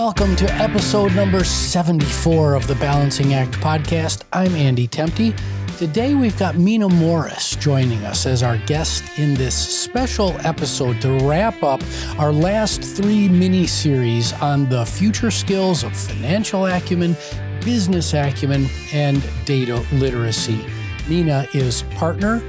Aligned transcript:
Welcome 0.00 0.34
to 0.36 0.50
episode 0.54 1.14
number 1.14 1.44
74 1.44 2.54
of 2.54 2.66
the 2.66 2.74
Balancing 2.76 3.34
Act 3.34 3.52
podcast. 3.60 4.22
I'm 4.32 4.54
Andy 4.54 4.88
Temte. 4.88 5.38
Today 5.76 6.14
we've 6.14 6.38
got 6.38 6.56
Mina 6.56 6.88
Morris 6.88 7.54
joining 7.56 8.02
us 8.04 8.24
as 8.24 8.42
our 8.42 8.56
guest 8.64 9.18
in 9.18 9.34
this 9.34 9.54
special 9.54 10.30
episode 10.38 11.02
to 11.02 11.18
wrap 11.28 11.62
up 11.62 11.82
our 12.18 12.32
last 12.32 12.82
three 12.82 13.28
mini 13.28 13.66
series 13.66 14.32
on 14.40 14.70
the 14.70 14.86
future 14.86 15.30
skills 15.30 15.84
of 15.84 15.94
financial 15.94 16.64
acumen, 16.64 17.14
business 17.62 18.14
acumen, 18.14 18.68
and 18.94 19.22
data 19.44 19.84
literacy. 19.92 20.64
Mina 21.10 21.46
is 21.52 21.82
partner 21.90 22.40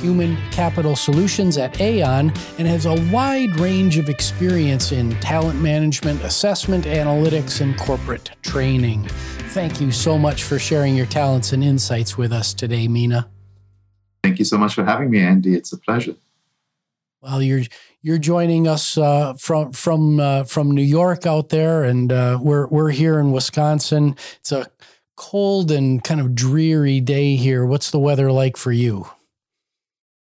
Human 0.00 0.36
Capital 0.50 0.96
Solutions 0.96 1.58
at 1.58 1.80
Aon 1.80 2.32
and 2.58 2.68
has 2.68 2.86
a 2.86 2.94
wide 3.12 3.58
range 3.58 3.98
of 3.98 4.08
experience 4.08 4.92
in 4.92 5.10
talent 5.20 5.60
management, 5.60 6.22
assessment, 6.22 6.84
analytics, 6.84 7.60
and 7.60 7.76
corporate 7.78 8.30
training. 8.42 9.04
Thank 9.50 9.80
you 9.80 9.90
so 9.90 10.16
much 10.16 10.44
for 10.44 10.58
sharing 10.58 10.94
your 10.94 11.06
talents 11.06 11.52
and 11.52 11.64
insights 11.64 12.16
with 12.16 12.32
us 12.32 12.54
today, 12.54 12.86
Mina. 12.86 13.28
Thank 14.22 14.38
you 14.38 14.44
so 14.44 14.58
much 14.58 14.74
for 14.74 14.84
having 14.84 15.10
me, 15.10 15.20
Andy. 15.20 15.54
It's 15.54 15.72
a 15.72 15.78
pleasure. 15.78 16.14
Well, 17.20 17.42
you're 17.42 17.64
you're 18.00 18.18
joining 18.18 18.68
us 18.68 18.96
uh, 18.96 19.34
from 19.34 19.72
from 19.72 20.20
uh, 20.20 20.44
from 20.44 20.70
New 20.70 20.82
York 20.82 21.26
out 21.26 21.48
there, 21.48 21.82
and 21.82 22.12
uh, 22.12 22.38
we're 22.40 22.68
we're 22.68 22.90
here 22.90 23.18
in 23.18 23.32
Wisconsin. 23.32 24.14
It's 24.38 24.52
a 24.52 24.70
cold 25.16 25.72
and 25.72 26.02
kind 26.04 26.20
of 26.20 26.34
dreary 26.34 27.00
day 27.00 27.34
here. 27.34 27.66
What's 27.66 27.90
the 27.90 27.98
weather 27.98 28.30
like 28.30 28.56
for 28.56 28.70
you? 28.70 29.08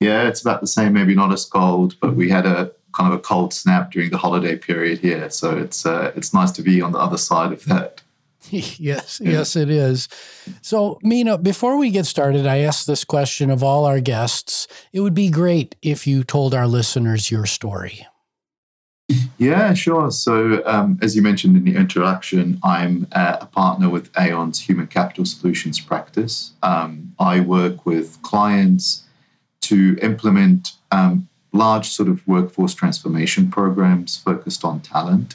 Yeah, 0.00 0.28
it's 0.28 0.42
about 0.42 0.60
the 0.60 0.66
same, 0.66 0.92
maybe 0.92 1.14
not 1.14 1.32
as 1.32 1.44
cold, 1.44 1.96
but 2.00 2.14
we 2.14 2.28
had 2.28 2.46
a 2.46 2.70
kind 2.92 3.12
of 3.12 3.18
a 3.18 3.22
cold 3.22 3.52
snap 3.52 3.92
during 3.92 4.10
the 4.10 4.18
holiday 4.18 4.56
period 4.56 4.98
here. 4.98 5.30
So 5.30 5.56
it's 5.56 5.86
uh, 5.86 6.12
it's 6.16 6.32
nice 6.34 6.52
to 6.52 6.62
be 6.62 6.80
on 6.80 6.92
the 6.92 6.98
other 6.98 7.18
side 7.18 7.52
of 7.52 7.64
that. 7.66 8.02
yes, 8.50 9.20
yeah. 9.20 9.30
yes, 9.30 9.56
it 9.56 9.70
is. 9.70 10.08
So, 10.62 10.98
Mina, 11.02 11.38
before 11.38 11.76
we 11.78 11.90
get 11.90 12.06
started, 12.06 12.46
I 12.46 12.58
ask 12.58 12.86
this 12.86 13.04
question 13.04 13.50
of 13.50 13.62
all 13.62 13.84
our 13.84 14.00
guests. 14.00 14.68
It 14.92 15.00
would 15.00 15.14
be 15.14 15.30
great 15.30 15.74
if 15.82 16.06
you 16.06 16.22
told 16.22 16.54
our 16.54 16.66
listeners 16.66 17.30
your 17.30 17.46
story. 17.46 18.06
Yeah, 19.38 19.74
sure. 19.74 20.10
So, 20.10 20.62
um, 20.64 20.98
as 21.02 21.14
you 21.14 21.22
mentioned 21.22 21.56
in 21.56 21.64
the 21.64 21.76
introduction, 21.76 22.58
I'm 22.62 23.06
uh, 23.12 23.38
a 23.40 23.46
partner 23.46 23.88
with 23.88 24.10
Aon's 24.16 24.60
Human 24.60 24.86
Capital 24.86 25.24
Solutions 25.24 25.80
practice. 25.80 26.52
Um, 26.62 27.14
I 27.18 27.40
work 27.40 27.86
with 27.86 28.20
clients 28.22 29.05
to 29.62 29.98
implement 30.00 30.72
um, 30.92 31.28
large 31.52 31.88
sort 31.88 32.08
of 32.08 32.26
workforce 32.26 32.74
transformation 32.74 33.50
programs 33.50 34.16
focused 34.16 34.64
on 34.64 34.80
talent. 34.80 35.34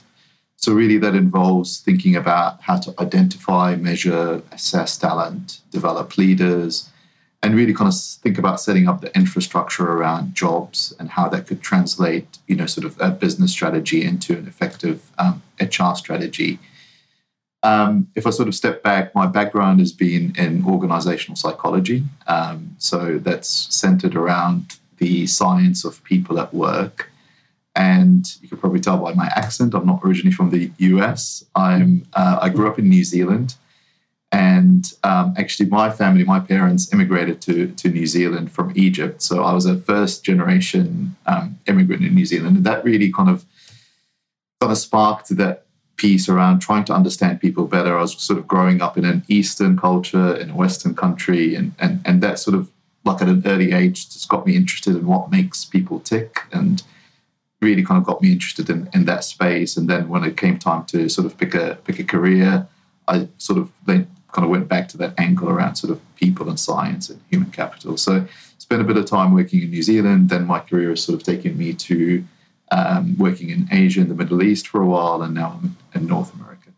So, 0.55 0.73
really, 0.73 0.97
that 0.99 1.15
involves 1.15 1.79
thinking 1.79 2.15
about 2.15 2.61
how 2.61 2.77
to 2.77 2.93
identify, 2.99 3.75
measure, 3.75 4.43
assess 4.51 4.97
talent, 4.97 5.61
develop 5.71 6.17
leaders, 6.17 6.91
and 7.41 7.55
really 7.55 7.73
kind 7.73 7.87
of 7.87 7.99
think 7.99 8.37
about 8.37 8.61
setting 8.61 8.87
up 8.87 9.01
the 9.01 9.13
infrastructure 9.15 9.91
around 9.91 10.35
jobs 10.35 10.93
and 10.99 11.09
how 11.09 11.27
that 11.29 11.47
could 11.47 11.61
translate, 11.63 12.37
you 12.47 12.55
know, 12.55 12.67
sort 12.67 12.85
of 12.85 12.95
a 13.01 13.09
business 13.09 13.51
strategy 13.51 14.05
into 14.05 14.37
an 14.37 14.47
effective 14.47 15.09
um, 15.17 15.41
HR 15.59 15.95
strategy. 15.95 16.59
Um, 17.63 18.07
if 18.15 18.25
I 18.25 18.31
sort 18.31 18.47
of 18.47 18.55
step 18.55 18.81
back, 18.81 19.13
my 19.13 19.27
background 19.27 19.79
has 19.79 19.91
been 19.91 20.35
in 20.37 20.65
organizational 20.65 21.35
psychology. 21.35 22.03
Um, 22.27 22.75
so 22.79 23.19
that's 23.19 23.49
centered 23.73 24.15
around 24.15 24.77
the 24.97 25.27
science 25.27 25.85
of 25.85 26.03
people 26.03 26.39
at 26.39 26.53
work. 26.53 27.11
And 27.75 28.25
you 28.41 28.49
can 28.49 28.57
probably 28.57 28.79
tell 28.79 28.97
by 28.97 29.13
my 29.13 29.27
accent, 29.35 29.73
I'm 29.73 29.85
not 29.85 30.01
originally 30.03 30.33
from 30.33 30.49
the 30.49 30.71
US. 30.77 31.45
I'm, 31.55 32.05
uh, 32.13 32.39
I 32.41 32.49
grew 32.49 32.67
up 32.67 32.79
in 32.79 32.89
New 32.89 33.03
Zealand. 33.03 33.55
And 34.31 34.91
um, 35.03 35.33
actually, 35.37 35.69
my 35.69 35.89
family, 35.89 36.23
my 36.23 36.39
parents 36.39 36.91
immigrated 36.93 37.41
to, 37.41 37.67
to 37.67 37.89
New 37.89 38.07
Zealand 38.07 38.51
from 38.51 38.71
Egypt. 38.75 39.21
So 39.21 39.43
I 39.43 39.53
was 39.53 39.65
a 39.65 39.77
first 39.77 40.23
generation 40.23 41.15
um, 41.25 41.59
immigrant 41.67 42.03
in 42.03 42.15
New 42.15 42.25
Zealand. 42.25 42.57
And 42.57 42.65
that 42.65 42.83
really 42.83 43.11
kind 43.11 43.29
of 43.29 43.45
kind 44.61 44.71
of 44.71 44.77
sparked 44.77 45.35
that 45.37 45.65
piece 46.01 46.27
around 46.27 46.59
trying 46.59 46.83
to 46.85 46.93
understand 46.93 47.39
people 47.39 47.65
better. 47.67 47.95
I 47.95 48.01
was 48.01 48.19
sort 48.21 48.39
of 48.39 48.47
growing 48.47 48.81
up 48.81 48.97
in 48.97 49.05
an 49.05 49.23
Eastern 49.27 49.77
culture, 49.77 50.35
in 50.35 50.49
a 50.49 50.55
Western 50.55 50.95
country, 50.95 51.55
and 51.55 51.73
and 51.79 52.01
and 52.03 52.21
that 52.23 52.39
sort 52.39 52.55
of 52.55 52.69
like 53.05 53.21
at 53.21 53.29
an 53.29 53.43
early 53.45 53.71
age 53.71 54.09
just 54.13 54.27
got 54.27 54.45
me 54.45 54.55
interested 54.55 54.95
in 54.95 55.05
what 55.05 55.31
makes 55.31 55.65
people 55.65 55.99
tick 55.99 56.41
and 56.51 56.83
really 57.61 57.83
kind 57.83 57.99
of 57.99 58.05
got 58.05 58.21
me 58.21 58.31
interested 58.31 58.69
in, 58.69 58.89
in 58.93 59.05
that 59.05 59.23
space. 59.23 59.77
And 59.77 59.87
then 59.89 60.09
when 60.09 60.23
it 60.23 60.37
came 60.37 60.57
time 60.57 60.85
to 60.85 61.09
sort 61.09 61.25
of 61.27 61.37
pick 61.37 61.53
a 61.53 61.77
pick 61.85 61.99
a 61.99 62.03
career, 62.03 62.67
I 63.07 63.27
sort 63.37 63.59
of 63.59 63.71
then 63.85 64.07
kind 64.31 64.45
of 64.45 64.51
went 64.51 64.67
back 64.67 64.87
to 64.89 64.97
that 64.97 65.13
angle 65.19 65.49
around 65.49 65.75
sort 65.75 65.91
of 65.91 65.99
people 66.15 66.49
and 66.49 66.59
science 66.59 67.09
and 67.09 67.19
human 67.29 67.51
capital. 67.51 67.97
So 67.97 68.25
spent 68.57 68.81
a 68.81 68.85
bit 68.85 68.97
of 68.97 69.05
time 69.05 69.33
working 69.33 69.61
in 69.61 69.69
New 69.69 69.83
Zealand. 69.83 70.29
Then 70.29 70.45
my 70.45 70.59
career 70.59 70.89
has 70.89 71.03
sort 71.03 71.19
of 71.19 71.23
taken 71.23 71.57
me 71.57 71.73
to 71.73 72.23
um, 72.71 73.17
working 73.17 73.49
in 73.49 73.67
Asia 73.71 74.01
and 74.01 74.09
the 74.09 74.15
Middle 74.15 74.41
East 74.41 74.67
for 74.67 74.81
a 74.81 74.85
while, 74.85 75.21
and 75.21 75.35
now 75.35 75.59
I'm 75.61 75.77
in 75.93 76.07
North 76.07 76.33
America. 76.33 76.69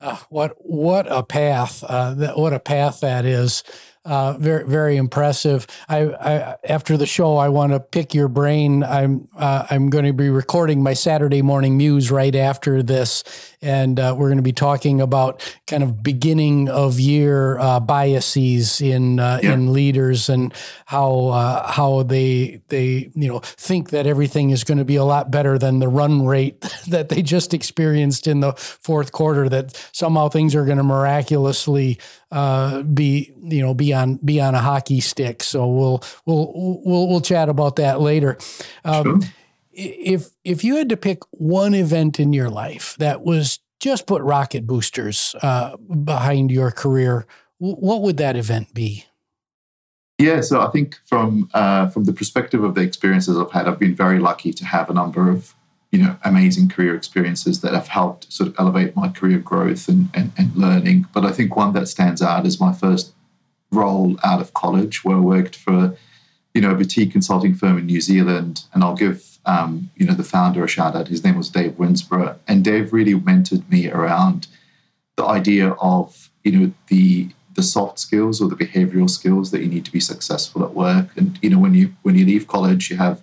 Uh, 0.00 0.16
what 0.28 0.54
what 0.58 1.06
a 1.10 1.22
path! 1.22 1.82
Uh, 1.86 2.32
what 2.34 2.52
a 2.52 2.60
path 2.60 3.00
that 3.00 3.24
is. 3.24 3.62
Uh, 4.06 4.36
very 4.38 4.64
very 4.64 4.96
impressive. 4.96 5.66
I, 5.88 6.04
I, 6.04 6.56
after 6.62 6.96
the 6.96 7.06
show, 7.06 7.38
I 7.38 7.48
want 7.48 7.72
to 7.72 7.80
pick 7.80 8.14
your 8.14 8.28
brain. 8.28 8.84
I'm 8.84 9.26
uh, 9.36 9.66
I'm 9.68 9.90
going 9.90 10.04
to 10.04 10.12
be 10.12 10.30
recording 10.30 10.80
my 10.80 10.94
Saturday 10.94 11.42
morning 11.42 11.76
muse 11.76 12.08
right 12.08 12.34
after 12.36 12.84
this, 12.84 13.24
and 13.60 13.98
uh, 13.98 14.14
we're 14.16 14.28
going 14.28 14.36
to 14.36 14.42
be 14.42 14.52
talking 14.52 15.00
about 15.00 15.42
kind 15.66 15.82
of 15.82 16.04
beginning 16.04 16.68
of 16.68 17.00
year 17.00 17.58
uh, 17.58 17.80
biases 17.80 18.80
in 18.80 19.18
uh, 19.18 19.40
yeah. 19.42 19.54
in 19.54 19.72
leaders 19.72 20.28
and 20.28 20.54
how 20.84 21.26
uh, 21.26 21.66
how 21.72 22.04
they 22.04 22.62
they 22.68 23.10
you 23.12 23.26
know 23.28 23.40
think 23.40 23.90
that 23.90 24.06
everything 24.06 24.50
is 24.50 24.62
going 24.62 24.78
to 24.78 24.84
be 24.84 24.94
a 24.96 25.04
lot 25.04 25.32
better 25.32 25.58
than 25.58 25.80
the 25.80 25.88
run 25.88 26.24
rate 26.24 26.60
that 26.86 27.08
they 27.08 27.22
just 27.22 27.52
experienced 27.52 28.28
in 28.28 28.38
the 28.38 28.52
fourth 28.52 29.10
quarter. 29.10 29.48
That 29.48 29.74
somehow 29.90 30.28
things 30.28 30.54
are 30.54 30.64
going 30.64 30.78
to 30.78 30.84
miraculously 30.84 31.98
uh, 32.30 32.82
be 32.82 33.32
you 33.42 33.62
know 33.62 33.74
be 33.74 33.92
on 33.96 34.16
be 34.16 34.40
on 34.40 34.54
a 34.54 34.60
hockey 34.60 35.00
stick. 35.00 35.42
So 35.42 35.66
we'll 35.66 36.02
we'll 36.26 36.52
we'll 36.84 37.08
we'll 37.08 37.20
chat 37.20 37.48
about 37.48 37.76
that 37.76 38.00
later. 38.00 38.38
Um, 38.84 39.22
sure 39.22 39.30
if 39.76 40.30
if 40.44 40.64
you 40.64 40.76
had 40.76 40.88
to 40.88 40.96
pick 40.96 41.22
one 41.30 41.74
event 41.74 42.18
in 42.18 42.32
your 42.32 42.48
life 42.48 42.96
that 42.98 43.22
was 43.22 43.60
just 43.78 44.06
put 44.06 44.22
rocket 44.22 44.66
boosters 44.66 45.36
uh, 45.42 45.76
behind 45.76 46.50
your 46.50 46.70
career, 46.70 47.26
what 47.58 48.00
would 48.00 48.16
that 48.16 48.36
event 48.36 48.72
be? 48.72 49.04
Yeah, 50.18 50.40
so 50.40 50.62
I 50.62 50.68
think 50.68 50.98
from 51.04 51.50
uh, 51.52 51.88
from 51.88 52.04
the 52.04 52.12
perspective 52.12 52.64
of 52.64 52.74
the 52.74 52.80
experiences 52.80 53.36
I've 53.36 53.52
had, 53.52 53.68
I've 53.68 53.78
been 53.78 53.94
very 53.94 54.18
lucky 54.18 54.52
to 54.54 54.64
have 54.64 54.88
a 54.88 54.94
number 54.94 55.30
of 55.30 55.54
you 55.92 55.98
know 55.98 56.16
amazing 56.24 56.70
career 56.70 56.94
experiences 56.94 57.60
that 57.60 57.74
have 57.74 57.88
helped 57.88 58.32
sort 58.32 58.48
of 58.48 58.56
elevate 58.58 58.96
my 58.96 59.08
career 59.08 59.38
growth 59.38 59.88
and, 59.88 60.08
and, 60.14 60.32
and 60.38 60.56
learning. 60.56 61.06
But 61.12 61.26
I 61.26 61.32
think 61.32 61.54
one 61.54 61.74
that 61.74 61.86
stands 61.86 62.22
out 62.22 62.46
is 62.46 62.58
my 62.58 62.72
first 62.72 63.12
role 63.76 64.16
out 64.24 64.40
of 64.40 64.54
college, 64.54 65.04
where 65.04 65.16
I 65.16 65.20
worked 65.20 65.56
for 65.56 65.96
you 66.54 66.60
know 66.60 66.70
a 66.70 66.74
boutique 66.74 67.12
consulting 67.12 67.54
firm 67.54 67.78
in 67.78 67.86
New 67.86 68.00
Zealand, 68.00 68.64
and 68.72 68.82
I'll 68.82 68.96
give 68.96 69.36
um, 69.46 69.90
you 69.94 70.04
know, 70.04 70.14
the 70.14 70.24
founder 70.24 70.64
a 70.64 70.68
shout 70.68 70.96
out. 70.96 71.08
His 71.08 71.24
name 71.24 71.36
was 71.36 71.48
Dave 71.48 71.78
Winsborough, 71.78 72.38
and 72.48 72.64
Dave 72.64 72.92
really 72.92 73.14
mentored 73.14 73.68
me 73.70 73.88
around 73.88 74.48
the 75.16 75.24
idea 75.24 75.70
of 75.80 76.30
you 76.44 76.52
know 76.52 76.72
the 76.88 77.30
the 77.54 77.62
soft 77.62 77.98
skills 77.98 78.42
or 78.42 78.48
the 78.48 78.56
behavioral 78.56 79.08
skills 79.08 79.50
that 79.50 79.62
you 79.62 79.68
need 79.68 79.84
to 79.86 79.92
be 79.92 80.00
successful 80.00 80.62
at 80.62 80.74
work. 80.74 81.16
And 81.16 81.38
you 81.40 81.50
know, 81.50 81.58
when 81.58 81.74
you 81.74 81.94
when 82.02 82.16
you 82.16 82.26
leave 82.26 82.48
college, 82.48 82.90
you 82.90 82.96
have 82.96 83.22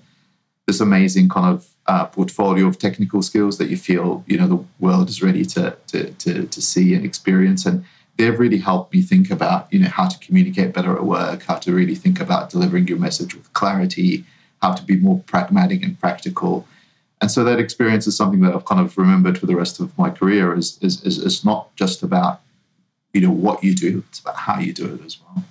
this 0.66 0.80
amazing 0.80 1.28
kind 1.28 1.54
of 1.54 1.70
uh, 1.88 2.06
portfolio 2.06 2.68
of 2.68 2.80
technical 2.80 3.22
skills 3.22 3.58
that 3.58 3.70
you 3.70 3.76
feel 3.76 4.24
you 4.26 4.38
know 4.38 4.48
the 4.48 4.64
world 4.80 5.10
is 5.10 5.22
ready 5.22 5.46
to 5.46 5.76
to 5.88 6.12
to, 6.14 6.48
to 6.48 6.62
see 6.62 6.94
and 6.94 7.06
experience 7.06 7.66
and 7.66 7.84
they've 8.18 8.40
really 8.40 8.60
helped 8.60 8.94
me 8.94 9.02
think 9.02 9.32
about 9.32 9.72
you 9.72 9.80
know 9.80 9.90
how 9.90 10.08
to 10.08 10.18
communicate 10.20 10.74
better 10.74 10.96
at 10.96 11.04
work 11.04 11.44
how 11.44 11.56
to 11.56 11.74
really 11.74 11.96
think 11.96 12.20
about 12.20 12.50
delivering 12.50 12.88
your 12.88 12.98
message 12.98 13.36
with 13.36 13.52
clarity 13.54 14.24
how 14.64 14.72
to 14.72 14.84
be 14.84 14.96
more 14.96 15.20
pragmatic 15.28 15.84
and 15.84 16.00
practical. 16.00 16.66
And 17.20 17.30
so 17.30 17.44
that 17.44 17.60
experience 17.60 18.08
is 18.08 18.16
something 18.16 18.40
that 18.42 18.56
I've 18.56 18.66
kind 18.66 18.80
of 18.80 18.98
remembered 18.98 19.38
for 19.38 19.46
the 19.46 19.58
rest 19.58 19.80
of 19.80 19.96
my 19.98 20.10
career 20.10 20.56
is, 20.56 20.80
is, 20.82 21.04
is, 21.04 21.46
not 21.46 21.76
just 21.76 22.02
about, 22.02 22.42
you 23.14 23.22
know, 23.22 23.32
what 23.32 23.64
you 23.64 23.76
do, 23.76 24.04
it's 24.08 24.20
about 24.20 24.38
how 24.38 24.60
you 24.60 24.74
do 24.74 24.94
it 24.96 25.06
as 25.06 25.20
well. 25.20 25.44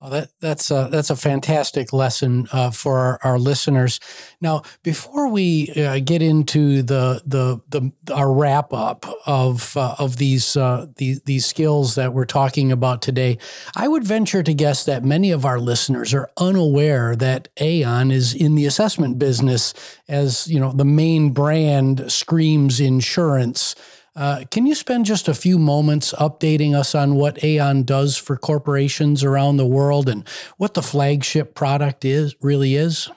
Well, 0.00 0.10
that 0.10 0.28
that's 0.40 0.70
a 0.70 0.88
that's 0.90 1.08
a 1.08 1.16
fantastic 1.16 1.90
lesson 1.90 2.48
uh, 2.52 2.70
for 2.70 2.98
our, 2.98 3.18
our, 3.24 3.38
listeners. 3.38 3.98
Now, 4.42 4.60
before 4.82 5.28
we 5.28 5.70
uh, 5.70 6.00
get 6.00 6.20
into 6.20 6.82
the 6.82 7.22
the 7.24 7.62
the 7.70 7.90
our 8.12 8.30
wrap 8.30 8.74
up 8.74 9.06
of 9.24 9.74
uh, 9.74 9.94
of 9.98 10.18
these 10.18 10.54
uh, 10.54 10.88
these 10.96 11.22
these 11.22 11.46
skills 11.46 11.94
that 11.94 12.12
we're 12.12 12.26
talking 12.26 12.72
about 12.72 13.00
today, 13.00 13.38
I 13.74 13.88
would 13.88 14.04
venture 14.04 14.42
to 14.42 14.52
guess 14.52 14.84
that 14.84 15.02
many 15.02 15.30
of 15.30 15.46
our 15.46 15.58
listeners 15.58 16.12
are 16.12 16.28
unaware 16.36 17.16
that 17.16 17.48
Aon 17.58 18.10
is 18.10 18.34
in 18.34 18.54
the 18.54 18.66
assessment 18.66 19.18
business, 19.18 19.72
as 20.08 20.46
you 20.46 20.60
know, 20.60 20.72
the 20.72 20.84
main 20.84 21.30
brand 21.30 22.12
screams 22.12 22.80
insurance. 22.80 23.74
Uh, 24.16 24.44
can 24.50 24.64
you 24.64 24.74
spend 24.74 25.04
just 25.04 25.28
a 25.28 25.34
few 25.34 25.58
moments 25.58 26.14
updating 26.14 26.74
us 26.74 26.94
on 26.94 27.16
what 27.16 27.44
Aon 27.44 27.82
does 27.82 28.16
for 28.16 28.38
corporations 28.38 29.22
around 29.22 29.58
the 29.58 29.66
world 29.66 30.08
and 30.08 30.26
what 30.56 30.72
the 30.72 30.82
flagship 30.82 31.54
product 31.54 32.02
is 32.02 32.34
really 32.40 32.76
is? 32.76 33.10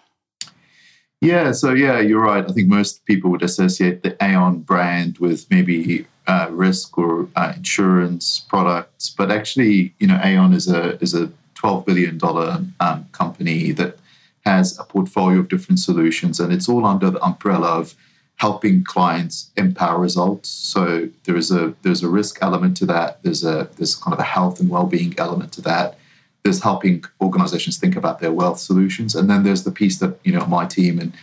Yeah, 1.21 1.53
so 1.53 1.73
yeah, 1.73 1.99
you're 1.99 2.21
right. 2.21 2.43
I 2.47 2.51
think 2.51 2.67
most 2.67 3.05
people 3.05 3.31
would 3.31 3.43
associate 3.43 4.03
the 4.03 4.21
Aon 4.21 4.59
brand 4.59 5.17
with 5.19 5.49
maybe 5.49 6.05
uh, 6.27 6.47
risk 6.51 6.97
or 6.97 7.29
uh, 7.35 7.53
insurance 7.55 8.45
products, 8.49 9.09
but 9.09 9.31
actually, 9.31 9.93
you 9.99 10.07
know, 10.07 10.19
Aon 10.23 10.53
is 10.53 10.69
a 10.69 11.01
is 11.01 11.13
a 11.13 11.31
12 11.55 11.85
billion 11.85 12.17
dollar 12.17 12.63
um, 12.79 13.07
company 13.11 13.71
that 13.73 13.97
has 14.45 14.79
a 14.79 14.83
portfolio 14.83 15.39
of 15.39 15.49
different 15.49 15.79
solutions, 15.79 16.39
and 16.39 16.53
it's 16.53 16.69
all 16.69 16.85
under 16.85 17.09
the 17.09 17.21
umbrella 17.23 17.79
of 17.79 17.95
helping 18.39 18.83
clients 18.85 19.51
empower 19.57 19.99
results. 19.99 20.47
So 20.49 21.09
there 21.25 21.35
is 21.35 21.51
a 21.51 21.73
there's 21.81 22.03
a 22.03 22.09
risk 22.09 22.39
element 22.41 22.77
to 22.77 22.85
that. 22.87 23.21
There's 23.21 23.43
a 23.43 23.69
there's 23.77 23.95
kind 23.95 24.13
of 24.13 24.19
a 24.19 24.23
health 24.23 24.59
and 24.59 24.69
well-being 24.69 25.13
element 25.17 25.51
to 25.53 25.61
that. 25.63 25.97
There's 26.43 26.63
helping 26.63 27.03
organizations 27.21 27.77
think 27.77 27.97
about 27.97 28.19
their 28.19 28.31
wealth 28.31 28.59
solutions, 28.59 29.13
and 29.13 29.29
then 29.29 29.43
there's 29.43 29.63
the 29.63 29.71
piece 29.71 29.99
that 29.99 30.19
you 30.23 30.31
know 30.31 30.45
my 30.45 30.65
team 30.65 30.99
and 30.99 31.13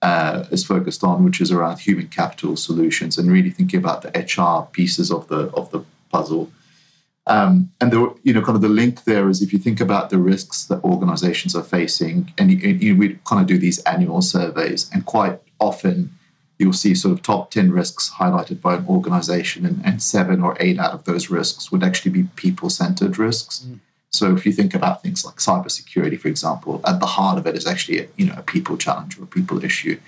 uh, 0.00 0.44
is 0.50 0.64
focused 0.64 1.02
on, 1.02 1.24
which 1.24 1.40
is 1.40 1.50
around 1.50 1.80
human 1.80 2.06
capital 2.06 2.56
solutions 2.56 3.18
and 3.18 3.30
really 3.30 3.50
thinking 3.50 3.78
about 3.78 4.02
the 4.02 4.10
HR 4.10 4.70
pieces 4.70 5.10
of 5.10 5.26
the 5.26 5.50
of 5.50 5.70
the 5.72 5.84
puzzle. 6.10 6.52
Um, 7.26 7.70
and 7.80 7.92
the 7.92 8.14
you 8.22 8.32
know 8.32 8.42
kind 8.42 8.54
of 8.54 8.62
the 8.62 8.68
link 8.68 9.04
there 9.04 9.28
is 9.28 9.42
if 9.42 9.52
you 9.52 9.58
think 9.58 9.80
about 9.80 10.10
the 10.10 10.18
risks 10.18 10.64
that 10.66 10.84
organizations 10.84 11.56
are 11.56 11.64
facing, 11.64 12.32
and 12.38 12.52
you, 12.52 12.68
you, 12.68 12.96
we 12.96 13.18
kind 13.24 13.42
of 13.42 13.48
do 13.48 13.58
these 13.58 13.80
annual 13.80 14.22
surveys, 14.22 14.88
and 14.94 15.04
quite 15.04 15.40
often 15.58 16.12
you'll 16.60 16.74
see 16.74 16.94
sort 16.94 17.12
of 17.12 17.22
top 17.22 17.50
10 17.50 17.72
risks 17.72 18.12
highlighted 18.18 18.60
by 18.60 18.74
an 18.74 18.86
organization, 18.86 19.64
and, 19.64 19.80
and 19.84 20.02
seven 20.02 20.42
or 20.42 20.56
eight 20.60 20.78
out 20.78 20.92
of 20.92 21.04
those 21.04 21.30
risks 21.30 21.72
would 21.72 21.82
actually 21.82 22.10
be 22.10 22.24
people 22.36 22.68
centered 22.68 23.18
risks. 23.18 23.64
Mm. 23.66 23.78
So 24.10 24.34
if 24.34 24.44
you 24.44 24.52
think 24.52 24.74
about 24.74 25.02
things 25.02 25.24
like 25.24 25.36
cybersecurity, 25.36 26.20
for 26.20 26.28
example, 26.28 26.82
at 26.84 27.00
the 27.00 27.06
heart 27.06 27.38
of 27.38 27.46
it 27.46 27.56
is 27.56 27.66
actually 27.66 28.00
a, 28.00 28.08
you 28.16 28.26
know 28.26 28.34
a 28.36 28.42
people 28.42 28.76
challenge 28.76 29.18
or 29.18 29.22
a 29.24 29.26
people 29.26 29.64
issue. 29.64 29.98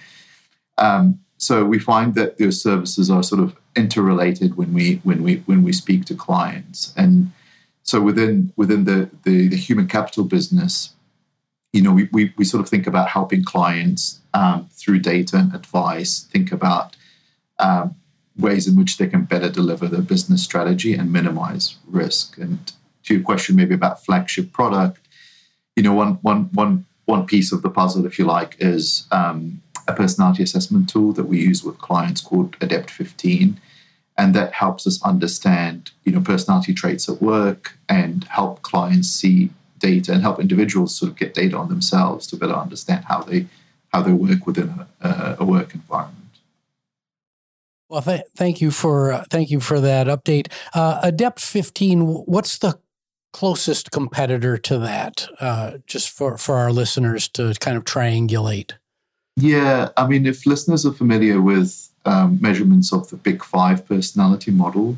Um, 0.76 1.20
so 1.38 1.64
we 1.64 1.78
find 1.78 2.14
that 2.16 2.38
those 2.38 2.62
services 2.62 3.10
are 3.10 3.22
sort 3.22 3.40
of 3.40 3.56
interrelated 3.74 4.56
when 4.56 4.74
we 4.74 4.96
when 5.04 5.22
we 5.22 5.36
when 5.46 5.62
we 5.62 5.72
speak 5.72 6.04
to 6.06 6.14
clients, 6.14 6.92
and 6.96 7.32
so 7.82 8.00
within 8.00 8.52
within 8.56 8.84
the 8.84 9.08
the, 9.24 9.48
the 9.48 9.56
human 9.56 9.86
capital 9.86 10.24
business, 10.24 10.92
you 11.72 11.80
know, 11.82 11.92
we, 11.92 12.08
we, 12.12 12.32
we 12.36 12.44
sort 12.44 12.62
of 12.62 12.68
think 12.68 12.86
about 12.86 13.08
helping 13.08 13.44
clients 13.44 14.20
um, 14.34 14.68
through 14.72 15.00
data 15.00 15.36
and 15.36 15.54
advice, 15.54 16.20
think 16.20 16.52
about 16.52 16.96
um, 17.58 17.94
ways 18.36 18.68
in 18.68 18.76
which 18.76 18.98
they 18.98 19.06
can 19.06 19.24
better 19.24 19.48
deliver 19.48 19.88
their 19.88 20.02
business 20.02 20.42
strategy 20.42 20.94
and 20.94 21.12
minimize 21.12 21.76
risk. 21.86 22.38
And 22.38 22.72
to 23.04 23.14
your 23.14 23.22
question, 23.22 23.56
maybe 23.56 23.74
about 23.74 24.04
flagship 24.04 24.52
product, 24.52 25.00
you 25.76 25.82
know, 25.82 25.94
one, 25.94 26.14
one, 26.22 26.50
one, 26.52 26.84
one 27.06 27.26
piece 27.26 27.52
of 27.52 27.62
the 27.62 27.70
puzzle, 27.70 28.06
if 28.06 28.18
you 28.18 28.26
like, 28.26 28.56
is 28.58 29.06
um, 29.10 29.62
a 29.88 29.94
personality 29.94 30.42
assessment 30.42 30.88
tool 30.88 31.12
that 31.12 31.24
we 31.24 31.40
use 31.40 31.64
with 31.64 31.78
clients 31.78 32.20
called 32.20 32.56
Adept 32.60 32.90
15. 32.90 33.60
And 34.18 34.34
that 34.34 34.52
helps 34.52 34.86
us 34.86 35.02
understand, 35.02 35.92
you 36.04 36.12
know, 36.12 36.20
personality 36.20 36.74
traits 36.74 37.08
at 37.08 37.22
work 37.22 37.78
and 37.88 38.24
help 38.24 38.60
clients 38.60 39.08
see 39.08 39.50
data 39.82 40.12
and 40.12 40.22
help 40.22 40.40
individuals 40.40 40.94
sort 40.94 41.10
of 41.10 41.18
get 41.18 41.34
data 41.34 41.56
on 41.56 41.68
themselves 41.68 42.26
to 42.28 42.36
better 42.36 42.54
understand 42.54 43.04
how 43.06 43.22
they 43.22 43.46
how 43.92 44.00
they 44.00 44.12
work 44.12 44.46
within 44.46 44.86
a, 45.02 45.36
a 45.40 45.44
work 45.44 45.74
environment. 45.74 46.18
Well, 47.90 48.00
th- 48.00 48.22
thank 48.34 48.62
you 48.62 48.70
for 48.70 49.12
uh, 49.12 49.24
thank 49.28 49.50
you 49.50 49.60
for 49.60 49.80
that 49.80 50.06
update. 50.06 50.50
Uh, 50.72 51.00
Adept 51.02 51.40
15, 51.40 52.00
what's 52.24 52.56
the 52.58 52.78
closest 53.34 53.90
competitor 53.90 54.56
to 54.56 54.78
that? 54.78 55.26
Uh, 55.40 55.78
just 55.86 56.08
for 56.08 56.38
for 56.38 56.56
our 56.56 56.72
listeners 56.72 57.28
to 57.28 57.52
kind 57.60 57.76
of 57.76 57.84
triangulate. 57.84 58.72
Yeah, 59.36 59.88
I 59.96 60.06
mean, 60.06 60.26
if 60.26 60.46
listeners 60.46 60.86
are 60.86 60.92
familiar 60.92 61.40
with 61.40 61.90
um, 62.04 62.38
measurements 62.40 62.92
of 62.92 63.08
the 63.10 63.16
Big 63.16 63.42
Five 63.44 63.86
personality 63.86 64.50
model, 64.50 64.96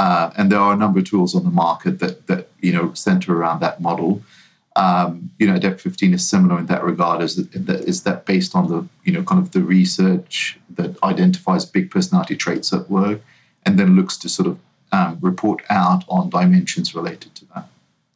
uh, 0.00 0.32
and 0.38 0.50
there 0.50 0.58
are 0.58 0.72
a 0.72 0.76
number 0.76 0.98
of 0.98 1.04
tools 1.04 1.34
on 1.34 1.44
the 1.44 1.50
market 1.50 1.98
that 1.98 2.26
that 2.26 2.48
you 2.60 2.72
know 2.72 2.94
center 2.94 3.36
around 3.36 3.60
that 3.60 3.82
model. 3.82 4.22
Um, 4.74 5.30
you 5.38 5.46
know, 5.46 5.56
Adept 5.56 5.80
15 5.80 6.14
is 6.14 6.26
similar 6.26 6.58
in 6.58 6.66
that 6.66 6.82
regard. 6.82 7.20
Is 7.20 7.36
that 7.36 7.80
is 7.82 8.02
that 8.04 8.24
based 8.24 8.56
on 8.56 8.68
the 8.68 8.88
you 9.04 9.12
know 9.12 9.22
kind 9.22 9.42
of 9.42 9.50
the 9.50 9.60
research 9.60 10.58
that 10.70 10.96
identifies 11.02 11.66
big 11.66 11.90
personality 11.90 12.34
traits 12.34 12.72
at 12.72 12.88
work, 12.88 13.20
and 13.66 13.78
then 13.78 13.94
looks 13.94 14.16
to 14.18 14.30
sort 14.30 14.48
of 14.48 14.58
um, 14.90 15.18
report 15.20 15.60
out 15.68 16.04
on 16.08 16.30
dimensions 16.30 16.94
related 16.94 17.34
to 17.34 17.44
that. 17.54 17.68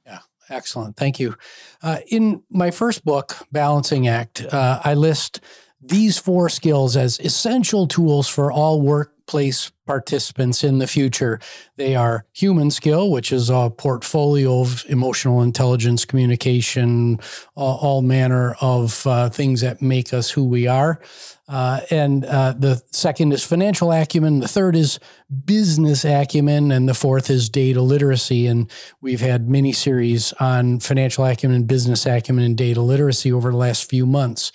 Yeah, 0.06 0.20
excellent. 0.48 0.96
Thank 0.96 1.20
you. 1.20 1.36
Uh, 1.82 1.98
in 2.08 2.42
my 2.48 2.70
first 2.70 3.04
book, 3.04 3.46
Balancing 3.52 4.08
Act, 4.08 4.42
uh, 4.42 4.80
I 4.82 4.94
list 4.94 5.40
these 5.82 6.16
four 6.16 6.48
skills 6.48 6.96
as 6.96 7.20
essential 7.20 7.86
tools 7.86 8.26
for 8.26 8.50
all 8.50 8.80
workplace 9.24 9.70
participants 9.86 10.64
in 10.64 10.78
the 10.78 10.86
future. 10.86 11.38
They 11.76 11.94
are 11.94 12.24
human 12.32 12.70
skill, 12.70 13.10
which 13.10 13.32
is 13.32 13.50
a 13.50 13.70
portfolio 13.70 14.60
of 14.60 14.84
emotional 14.88 15.42
intelligence, 15.42 16.04
communication, 16.04 17.20
all, 17.54 17.78
all 17.78 18.02
manner 18.02 18.54
of 18.60 19.06
uh, 19.06 19.30
things 19.30 19.60
that 19.60 19.82
make 19.82 20.12
us 20.12 20.30
who 20.30 20.44
we 20.44 20.66
are. 20.66 21.00
Uh, 21.48 21.80
and 21.90 22.24
uh, 22.24 22.54
the 22.58 22.82
second 22.92 23.32
is 23.32 23.44
financial 23.44 23.92
acumen. 23.92 24.40
The 24.40 24.48
third 24.48 24.76
is 24.76 24.98
business 25.44 26.04
acumen. 26.04 26.70
And 26.72 26.88
the 26.88 26.94
fourth 26.94 27.30
is 27.30 27.48
data 27.48 27.82
literacy. 27.82 28.46
And 28.46 28.70
we've 29.00 29.20
had 29.20 29.48
mini 29.48 29.72
series 29.72 30.32
on 30.34 30.80
financial 30.80 31.24
acumen, 31.24 31.64
business 31.64 32.06
acumen, 32.06 32.44
and 32.44 32.56
data 32.56 32.80
literacy 32.80 33.32
over 33.32 33.50
the 33.50 33.58
last 33.58 33.88
few 33.88 34.06
months. 34.06 34.52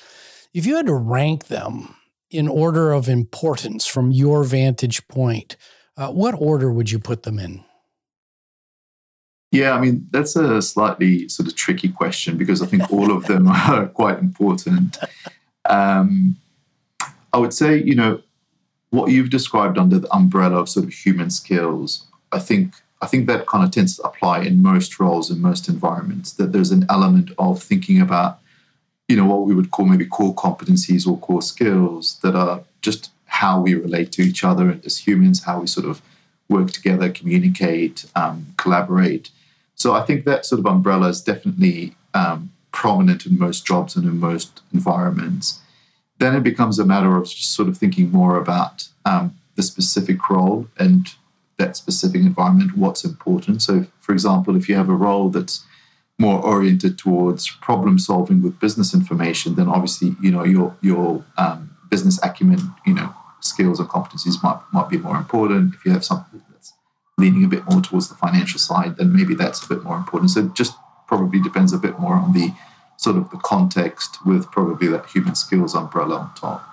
If 0.54 0.66
you 0.66 0.76
had 0.76 0.88
to 0.88 0.96
rank 0.96 1.48
them 1.48 1.96
in 2.32 2.48
order 2.48 2.92
of 2.92 3.10
importance 3.10 3.86
from 3.86 4.12
your 4.12 4.44
vantage 4.44 5.08
point, 5.08 5.56
uh, 5.98 6.10
what 6.10 6.36
order 6.40 6.72
would 6.72 6.92
you 6.92 7.00
put 7.00 7.24
them 7.24 7.40
in? 7.40 7.64
Yeah, 9.52 9.72
I 9.72 9.82
mean, 9.82 10.08
that's 10.12 10.36
a 10.36 10.62
slightly 10.62 11.28
sort 11.28 11.48
of 11.48 11.56
tricky 11.56 11.90
question 11.90 12.38
because 12.38 12.62
I 12.62 12.68
think 12.68 12.92
all 12.92 13.12
of 13.12 13.26
them 13.26 13.48
are 13.70 13.88
quite 13.88 14.20
important. 14.20 14.98
Um, 15.68 16.36
I 17.34 17.38
would 17.38 17.54
say, 17.54 17.82
you 17.82 17.96
know, 17.96 18.22
what 18.92 19.12
you've 19.12 19.30
described 19.30 19.78
under 19.78 20.00
the 20.00 20.14
umbrella 20.14 20.60
of 20.60 20.70
sort 20.70 20.86
of 20.86 20.94
human 20.94 21.30
skills, 21.30 22.06
I 22.32 22.40
think 22.40 22.74
I 23.02 23.08
think 23.08 23.28
that 23.28 23.48
kind 23.48 23.64
of 23.64 23.72
tends 23.72 23.96
to 23.96 24.04
apply 24.04 24.42
in 24.42 24.62
most 24.62 25.00
roles 25.00 25.32
in 25.32 25.42
most 25.42 25.70
environments. 25.70 26.34
That 26.34 26.52
there's 26.52 26.72
an 26.72 26.86
element 26.90 27.32
of 27.38 27.62
thinking 27.62 28.02
about 28.02 28.40
you 29.10 29.16
know 29.18 29.26
what 29.26 29.46
we 29.46 29.56
would 29.56 29.72
call 29.72 29.88
maybe 29.88 30.06
core 30.06 30.36
competencies 30.36 31.06
or 31.06 31.18
core 31.18 31.42
skills 31.42 32.20
that 32.22 32.36
are 32.36 32.62
just 32.82 33.12
how 33.26 33.60
we 33.60 33.74
relate 33.74 34.12
to 34.14 34.22
each 34.22 34.44
other 34.44 34.80
as 34.86 35.00
humans, 35.00 35.44
how 35.44 35.60
we 35.60 35.68
sort 35.68 35.88
of 35.88 36.02
work 36.48 36.72
together, 36.72 37.10
communicate, 37.10 38.06
um, 38.16 38.54
collaborate. 38.58 39.32
So 39.76 39.94
I 39.94 40.04
think 40.04 40.26
that 40.26 40.46
sort 40.46 40.60
of 40.60 40.66
umbrella 40.66 41.10
is 41.10 41.22
definitely 41.22 41.96
um, 42.14 42.52
prominent 42.72 43.26
in 43.26 43.38
most 43.38 43.66
jobs 43.66 43.96
and 43.96 44.06
in 44.06 44.20
most 44.20 44.62
environments. 44.74 45.60
Then 46.20 46.36
it 46.36 46.44
becomes 46.44 46.78
a 46.78 46.86
matter 46.86 47.16
of 47.16 47.26
just 47.26 47.54
sort 47.54 47.68
of 47.68 47.78
thinking 47.78 48.12
more 48.12 48.38
about 48.38 48.90
um, 49.06 49.36
the 49.56 49.64
specific 49.64 50.30
role 50.30 50.68
and 50.78 51.08
that 51.58 51.76
specific 51.76 52.22
environment, 52.22 52.78
what's 52.78 53.04
important. 53.04 53.62
So, 53.62 53.88
for 54.00 54.12
example, 54.12 54.56
if 54.56 54.70
you 54.70 54.76
have 54.76 54.90
a 54.90 54.96
role 54.96 55.30
that's 55.30 55.66
more 56.20 56.44
oriented 56.46 56.98
towards 56.98 57.50
problem 57.50 57.98
solving 57.98 58.42
with 58.44 58.60
business 58.60 58.94
information, 58.94 59.56
then 59.56 59.68
obviously 59.68 60.16
you 60.22 60.30
know 60.30 60.44
your 60.44 60.76
your 60.82 61.24
um, 61.38 61.76
business 61.90 62.20
acumen, 62.24 62.60
you 62.86 62.94
know, 62.94 63.14
skills 63.40 63.80
or 63.80 63.86
competencies 63.86 64.44
might 64.44 64.60
might 64.72 64.90
be 64.90 64.98
more 64.98 65.18
important. 65.18 65.74
If 65.74 65.86
you 65.86 65.92
have 65.92 66.06
something 66.06 66.42
that's 66.52 66.74
leaning 67.18 67.44
a 67.44 67.48
bit 67.48 67.66
more 67.70 67.82
towards 67.82 68.10
the 68.10 68.16
financial 68.16 68.60
side, 68.60 68.98
then 68.98 69.16
maybe 69.16 69.34
that's 69.34 69.64
a 69.64 69.68
bit 69.68 69.84
more 69.84 69.98
important. 69.98 70.32
So 70.32 70.42
it 70.42 70.54
just 70.54 70.76
probably 71.08 71.42
depends 71.42 71.74
a 71.74 71.78
bit 71.78 71.98
more 72.00 72.14
on 72.14 72.34
the 72.34 72.54
sort 72.98 73.16
of 73.16 73.30
the 73.32 73.38
context 73.38 74.26
with 74.26 74.52
probably 74.52 74.88
that 74.90 75.06
human 75.08 75.36
skills 75.36 75.74
umbrella 75.74 76.18
on 76.18 76.34
top. 76.36 76.66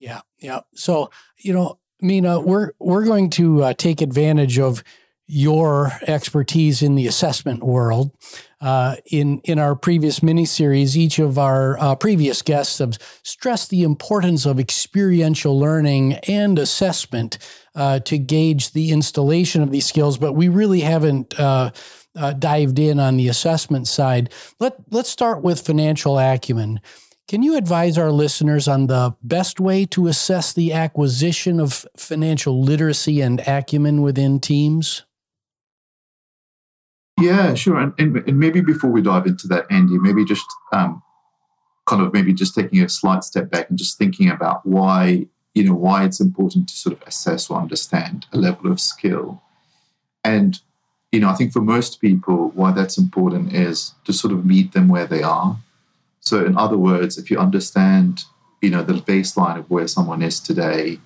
Yeah, 0.00 0.20
yeah. 0.38 0.60
So 0.74 1.10
you 1.38 1.52
know, 1.52 1.78
Mina, 2.00 2.40
we're 2.40 2.72
we're 2.78 3.04
going 3.04 3.30
to 3.30 3.62
uh, 3.62 3.72
take 3.74 4.00
advantage 4.00 4.58
of 4.58 4.82
your 5.30 5.92
expertise 6.06 6.82
in 6.82 6.96
the 6.96 7.06
assessment 7.06 7.62
world. 7.62 8.10
Uh, 8.60 8.96
in 9.06 9.40
in 9.44 9.58
our 9.58 9.74
previous 9.74 10.22
mini 10.22 10.44
series, 10.44 10.98
each 10.98 11.18
of 11.18 11.38
our 11.38 11.78
uh, 11.78 11.94
previous 11.94 12.42
guests 12.42 12.78
have 12.78 12.98
stressed 13.22 13.70
the 13.70 13.82
importance 13.82 14.44
of 14.44 14.58
experiential 14.58 15.58
learning 15.58 16.14
and 16.28 16.58
assessment 16.58 17.38
uh, 17.74 18.00
to 18.00 18.18
gauge 18.18 18.72
the 18.72 18.90
installation 18.90 19.62
of 19.62 19.70
these 19.70 19.86
skills. 19.86 20.18
But 20.18 20.32
we 20.32 20.48
really 20.48 20.80
haven't 20.80 21.38
uh, 21.38 21.70
uh, 22.16 22.32
dived 22.32 22.78
in 22.78 22.98
on 22.98 23.16
the 23.16 23.28
assessment 23.28 23.86
side. 23.86 24.32
Let 24.58 24.74
let's 24.90 25.10
start 25.10 25.42
with 25.42 25.64
financial 25.64 26.18
acumen. 26.18 26.80
Can 27.28 27.44
you 27.44 27.56
advise 27.56 27.96
our 27.96 28.10
listeners 28.10 28.66
on 28.66 28.88
the 28.88 29.14
best 29.22 29.60
way 29.60 29.86
to 29.86 30.08
assess 30.08 30.52
the 30.52 30.72
acquisition 30.72 31.60
of 31.60 31.86
financial 31.96 32.60
literacy 32.60 33.20
and 33.20 33.40
acumen 33.46 34.02
within 34.02 34.40
teams? 34.40 35.04
Yeah, 37.20 37.54
sure. 37.54 37.78
And, 37.78 37.92
and, 37.98 38.16
and, 38.16 38.38
maybe 38.38 38.60
before 38.60 38.90
we 38.90 39.02
dive 39.02 39.26
into 39.26 39.46
that, 39.48 39.66
Andy, 39.70 39.98
maybe 39.98 40.24
just 40.24 40.46
um, 40.72 41.02
kind 41.86 42.02
of 42.02 42.12
maybe 42.12 42.32
just 42.32 42.54
taking 42.54 42.82
a 42.82 42.88
slight 42.88 43.24
step 43.24 43.50
back 43.50 43.68
and 43.68 43.78
just 43.78 43.98
thinking 43.98 44.30
about 44.30 44.64
why, 44.64 45.26
you 45.54 45.64
know, 45.64 45.74
why 45.74 46.04
it's 46.04 46.20
important 46.20 46.68
to 46.68 46.74
sort 46.74 46.94
of 46.94 47.02
assess 47.06 47.50
or 47.50 47.60
understand 47.60 48.26
a 48.32 48.38
level 48.38 48.70
of 48.70 48.80
skill. 48.80 49.42
And, 50.24 50.60
you 51.10 51.20
know, 51.20 51.28
I 51.28 51.34
think 51.34 51.52
for 51.52 51.60
most 51.60 52.00
people, 52.00 52.50
why 52.54 52.72
that's 52.72 52.98
important 52.98 53.52
is 53.52 53.94
to 54.04 54.12
sort 54.12 54.32
of 54.32 54.44
meet 54.44 54.72
them 54.72 54.88
where 54.88 55.06
they 55.06 55.22
are. 55.22 55.58
So, 56.20 56.44
in 56.44 56.56
other 56.56 56.76
words, 56.76 57.18
if 57.18 57.30
you 57.30 57.38
understand, 57.38 58.24
you 58.60 58.70
know, 58.70 58.82
the 58.82 58.94
baseline 58.94 59.58
of 59.58 59.70
where 59.70 59.88
someone 59.88 60.22
is 60.22 60.38
today 60.38 61.00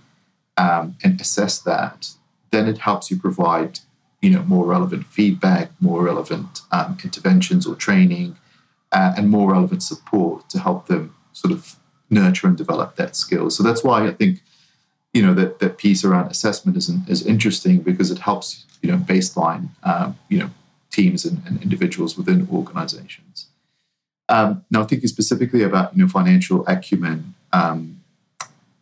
um, 0.56 0.96
and 1.02 1.20
assess 1.20 1.60
that, 1.60 2.10
then 2.50 2.68
it 2.68 2.78
helps 2.78 3.10
you 3.10 3.18
provide 3.18 3.80
you 4.24 4.30
know 4.30 4.42
more 4.44 4.64
relevant 4.64 5.06
feedback, 5.06 5.70
more 5.80 6.02
relevant 6.02 6.62
um, 6.72 6.96
interventions 7.04 7.66
or 7.66 7.74
training, 7.74 8.38
uh, 8.90 9.12
and 9.18 9.28
more 9.28 9.52
relevant 9.52 9.82
support 9.82 10.48
to 10.48 10.58
help 10.58 10.86
them 10.86 11.14
sort 11.34 11.52
of 11.52 11.76
nurture 12.08 12.46
and 12.46 12.56
develop 12.56 12.96
that 12.96 13.14
skill. 13.16 13.50
So 13.50 13.62
that's 13.62 13.84
why 13.84 14.06
I 14.06 14.12
think 14.12 14.40
you 15.12 15.24
know 15.24 15.34
that 15.34 15.58
that 15.58 15.76
piece 15.76 16.04
around 16.06 16.30
assessment 16.30 16.78
is 16.78 16.90
is 17.06 17.20
interesting 17.26 17.80
because 17.80 18.10
it 18.10 18.20
helps 18.20 18.64
you 18.80 18.90
know 18.90 18.96
baseline 18.96 19.68
um, 19.82 20.16
you 20.30 20.38
know 20.38 20.50
teams 20.90 21.26
and, 21.26 21.42
and, 21.46 21.60
individuals 21.60 22.16
within 22.16 22.48
organizations. 22.50 23.48
Um, 24.30 24.64
now, 24.70 24.84
thinking 24.84 25.08
specifically 25.08 25.62
about 25.62 25.94
you 25.94 26.02
know 26.02 26.08
financial 26.08 26.66
acumen. 26.66 27.34
Um, 27.52 28.00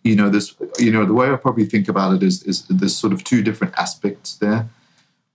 you 0.05 0.15
know 0.17 0.29
this 0.29 0.55
you 0.79 0.91
know 0.91 1.05
the 1.05 1.15
way 1.15 1.31
i 1.31 1.37
probably 1.37 1.65
think 1.65 1.89
about 1.89 2.13
it 2.13 2.25
is 2.25 2.43
is 2.43 2.67
there's 2.67 2.97
sort 2.97 3.13
of 3.13 3.23
two 3.23 3.41
different 3.41 3.73
aspects 3.79 4.35
there 4.35 4.69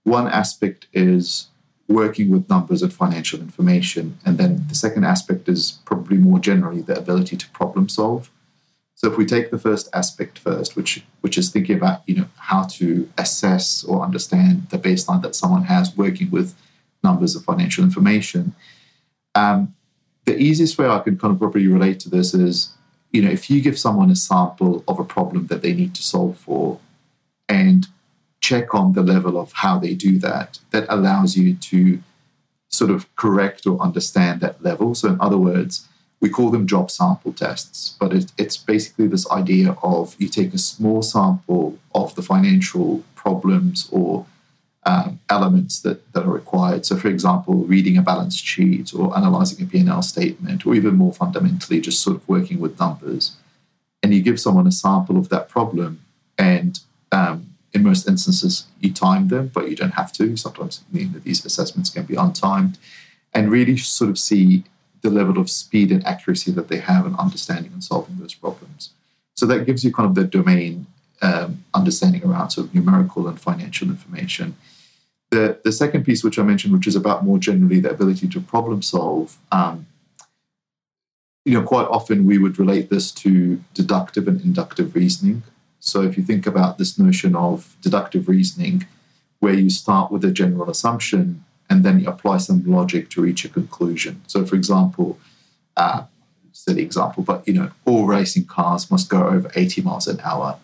one 0.08 0.28
aspect 0.28 0.86
is 0.92 1.48
working 1.88 2.30
with 2.30 2.48
numbers 2.48 2.82
and 2.82 2.92
financial 2.92 3.40
information. 3.40 4.18
And 4.24 4.36
then 4.38 4.66
the 4.68 4.74
second 4.74 5.04
aspect 5.04 5.48
is 5.48 5.78
probably 5.84 6.18
more 6.18 6.38
generally 6.38 6.82
the 6.82 6.98
ability 6.98 7.36
to 7.36 7.48
problem 7.50 7.88
solve. 7.88 8.30
So 8.94 9.10
if 9.10 9.16
we 9.16 9.26
take 9.26 9.50
the 9.50 9.58
first 9.58 9.88
aspect 9.94 10.38
first, 10.38 10.74
which 10.74 11.04
which 11.20 11.38
is 11.38 11.50
thinking 11.50 11.76
about 11.76 12.02
you 12.06 12.16
know 12.16 12.26
how 12.36 12.64
to 12.64 13.08
assess 13.16 13.84
or 13.84 14.04
understand 14.04 14.68
the 14.70 14.78
baseline 14.78 15.22
that 15.22 15.36
someone 15.36 15.64
has 15.64 15.96
working 15.96 16.30
with 16.32 16.54
numbers 17.04 17.36
of 17.36 17.44
financial 17.44 17.84
information, 17.84 18.56
um, 19.36 19.74
the 20.24 20.36
easiest 20.36 20.78
way 20.78 20.88
I 20.88 20.98
can 20.98 21.16
kind 21.16 21.32
of 21.32 21.38
probably 21.38 21.68
relate 21.68 22.00
to 22.00 22.10
this 22.10 22.34
is 22.34 22.70
you 23.12 23.22
know 23.22 23.30
if 23.30 23.48
you 23.48 23.60
give 23.60 23.78
someone 23.78 24.10
a 24.10 24.16
sample 24.16 24.82
of 24.88 24.98
a 24.98 25.04
problem 25.04 25.46
that 25.46 25.62
they 25.62 25.74
need 25.74 25.94
to 25.94 26.02
solve 26.02 26.36
for, 26.36 26.80
and 27.48 27.86
check 28.48 28.74
on 28.74 28.94
the 28.94 29.02
level 29.02 29.34
of 29.38 29.52
how 29.62 29.78
they 29.78 29.94
do 29.94 30.18
that, 30.18 30.58
that 30.70 30.86
allows 30.88 31.36
you 31.36 31.54
to 31.54 32.00
sort 32.70 32.90
of 32.90 33.00
correct 33.16 33.66
or 33.66 33.78
understand 33.88 34.40
that 34.40 34.62
level. 34.62 34.94
So, 34.94 35.08
in 35.08 35.20
other 35.20 35.36
words, 35.36 35.86
we 36.20 36.28
call 36.30 36.50
them 36.50 36.66
job 36.66 36.90
sample 36.90 37.32
tests, 37.32 37.96
but 38.00 38.12
it, 38.12 38.32
it's 38.38 38.56
basically 38.56 39.06
this 39.06 39.30
idea 39.30 39.76
of 39.82 40.16
you 40.18 40.28
take 40.28 40.54
a 40.54 40.58
small 40.72 41.02
sample 41.02 41.78
of 41.94 42.14
the 42.14 42.22
financial 42.22 43.04
problems 43.14 43.88
or 43.92 44.26
um, 44.84 45.20
elements 45.28 45.80
that, 45.80 45.98
that 46.14 46.24
are 46.24 46.38
required. 46.42 46.86
So, 46.86 46.96
for 46.96 47.08
example, 47.08 47.54
reading 47.74 47.98
a 47.98 48.02
balance 48.02 48.36
sheet 48.38 48.94
or 48.94 49.16
analyzing 49.16 49.62
a 49.62 49.68
P&L 49.68 50.02
statement, 50.02 50.66
or 50.66 50.74
even 50.74 50.96
more 50.96 51.12
fundamentally, 51.12 51.80
just 51.80 52.02
sort 52.02 52.16
of 52.16 52.26
working 52.26 52.58
with 52.60 52.80
numbers. 52.80 53.36
And 54.02 54.14
you 54.14 54.22
give 54.22 54.40
someone 54.40 54.66
a 54.66 54.72
sample 54.72 55.18
of 55.18 55.28
that 55.28 55.50
problem, 55.50 56.00
and 56.38 56.80
um, 57.12 57.47
in 57.72 57.82
most 57.82 58.08
instances, 58.08 58.66
you 58.80 58.92
time 58.92 59.28
them, 59.28 59.50
but 59.52 59.68
you 59.68 59.76
don't 59.76 59.94
have 59.94 60.12
to. 60.14 60.36
Sometimes 60.36 60.82
you 60.92 61.06
know, 61.06 61.18
these 61.18 61.44
assessments 61.44 61.90
can 61.90 62.04
be 62.04 62.14
untimed, 62.14 62.76
and 63.34 63.50
really 63.50 63.76
sort 63.76 64.10
of 64.10 64.18
see 64.18 64.64
the 65.02 65.10
level 65.10 65.38
of 65.38 65.48
speed 65.48 65.92
and 65.92 66.04
accuracy 66.06 66.50
that 66.50 66.68
they 66.68 66.78
have 66.78 67.06
in 67.06 67.14
understanding 67.16 67.72
and 67.72 67.84
solving 67.84 68.18
those 68.18 68.34
problems. 68.34 68.90
So 69.36 69.46
that 69.46 69.66
gives 69.66 69.84
you 69.84 69.92
kind 69.92 70.08
of 70.08 70.14
the 70.14 70.24
domain 70.24 70.86
um, 71.22 71.64
understanding 71.74 72.24
around 72.24 72.50
sort 72.50 72.68
of 72.68 72.74
numerical 72.74 73.28
and 73.28 73.40
financial 73.40 73.88
information. 73.88 74.56
The, 75.30 75.58
the 75.62 75.72
second 75.72 76.04
piece, 76.04 76.24
which 76.24 76.38
I 76.38 76.42
mentioned, 76.42 76.72
which 76.72 76.86
is 76.86 76.96
about 76.96 77.24
more 77.24 77.38
generally 77.38 77.80
the 77.80 77.90
ability 77.90 78.28
to 78.28 78.40
problem 78.40 78.82
solve, 78.82 79.36
um, 79.52 79.86
you 81.44 81.54
know, 81.54 81.62
quite 81.62 81.86
often 81.88 82.26
we 82.26 82.38
would 82.38 82.58
relate 82.58 82.90
this 82.90 83.10
to 83.12 83.62
deductive 83.74 84.26
and 84.28 84.40
inductive 84.40 84.94
reasoning. 84.94 85.42
So 85.88 86.02
if 86.02 86.16
you 86.16 86.22
think 86.22 86.46
about 86.46 86.78
this 86.78 86.98
notion 86.98 87.34
of 87.34 87.76
deductive 87.80 88.28
reasoning, 88.28 88.86
where 89.40 89.54
you 89.54 89.70
start 89.70 90.10
with 90.10 90.24
a 90.24 90.32
general 90.32 90.68
assumption 90.70 91.44
and 91.70 91.84
then 91.84 92.00
you 92.00 92.08
apply 92.08 92.38
some 92.38 92.64
logic 92.64 93.10
to 93.10 93.20
reach 93.22 93.44
a 93.44 93.48
conclusion. 93.48 94.22
So, 94.26 94.44
for 94.44 94.56
example, 94.56 95.18
uh, 95.76 96.04
silly 96.52 96.82
example, 96.82 97.22
but 97.22 97.46
you 97.46 97.54
know, 97.54 97.70
all 97.84 98.06
racing 98.06 98.46
cars 98.46 98.90
must 98.90 99.08
go 99.08 99.28
over 99.28 99.50
80 99.54 99.82
miles 99.82 100.08
an 100.08 100.20
hour. 100.24 100.58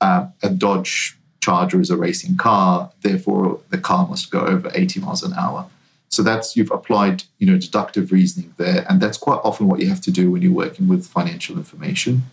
Uh, 0.00 0.28
a 0.42 0.50
Dodge 0.50 1.16
Charger 1.40 1.80
is 1.80 1.90
a 1.90 1.96
racing 1.96 2.36
car, 2.36 2.90
therefore 3.02 3.60
the 3.70 3.78
car 3.78 4.06
must 4.06 4.30
go 4.30 4.40
over 4.40 4.70
80 4.74 5.00
miles 5.00 5.22
an 5.22 5.32
hour. 5.34 5.68
So 6.08 6.22
that's 6.22 6.56
you've 6.56 6.70
applied, 6.70 7.24
you 7.38 7.46
know, 7.46 7.56
deductive 7.56 8.12
reasoning 8.12 8.52
there, 8.58 8.84
and 8.88 9.00
that's 9.00 9.16
quite 9.16 9.40
often 9.42 9.68
what 9.68 9.80
you 9.80 9.88
have 9.88 10.02
to 10.02 10.10
do 10.10 10.30
when 10.30 10.42
you're 10.42 10.52
working 10.52 10.86
with 10.86 11.06
financial 11.06 11.56
information. 11.56 12.24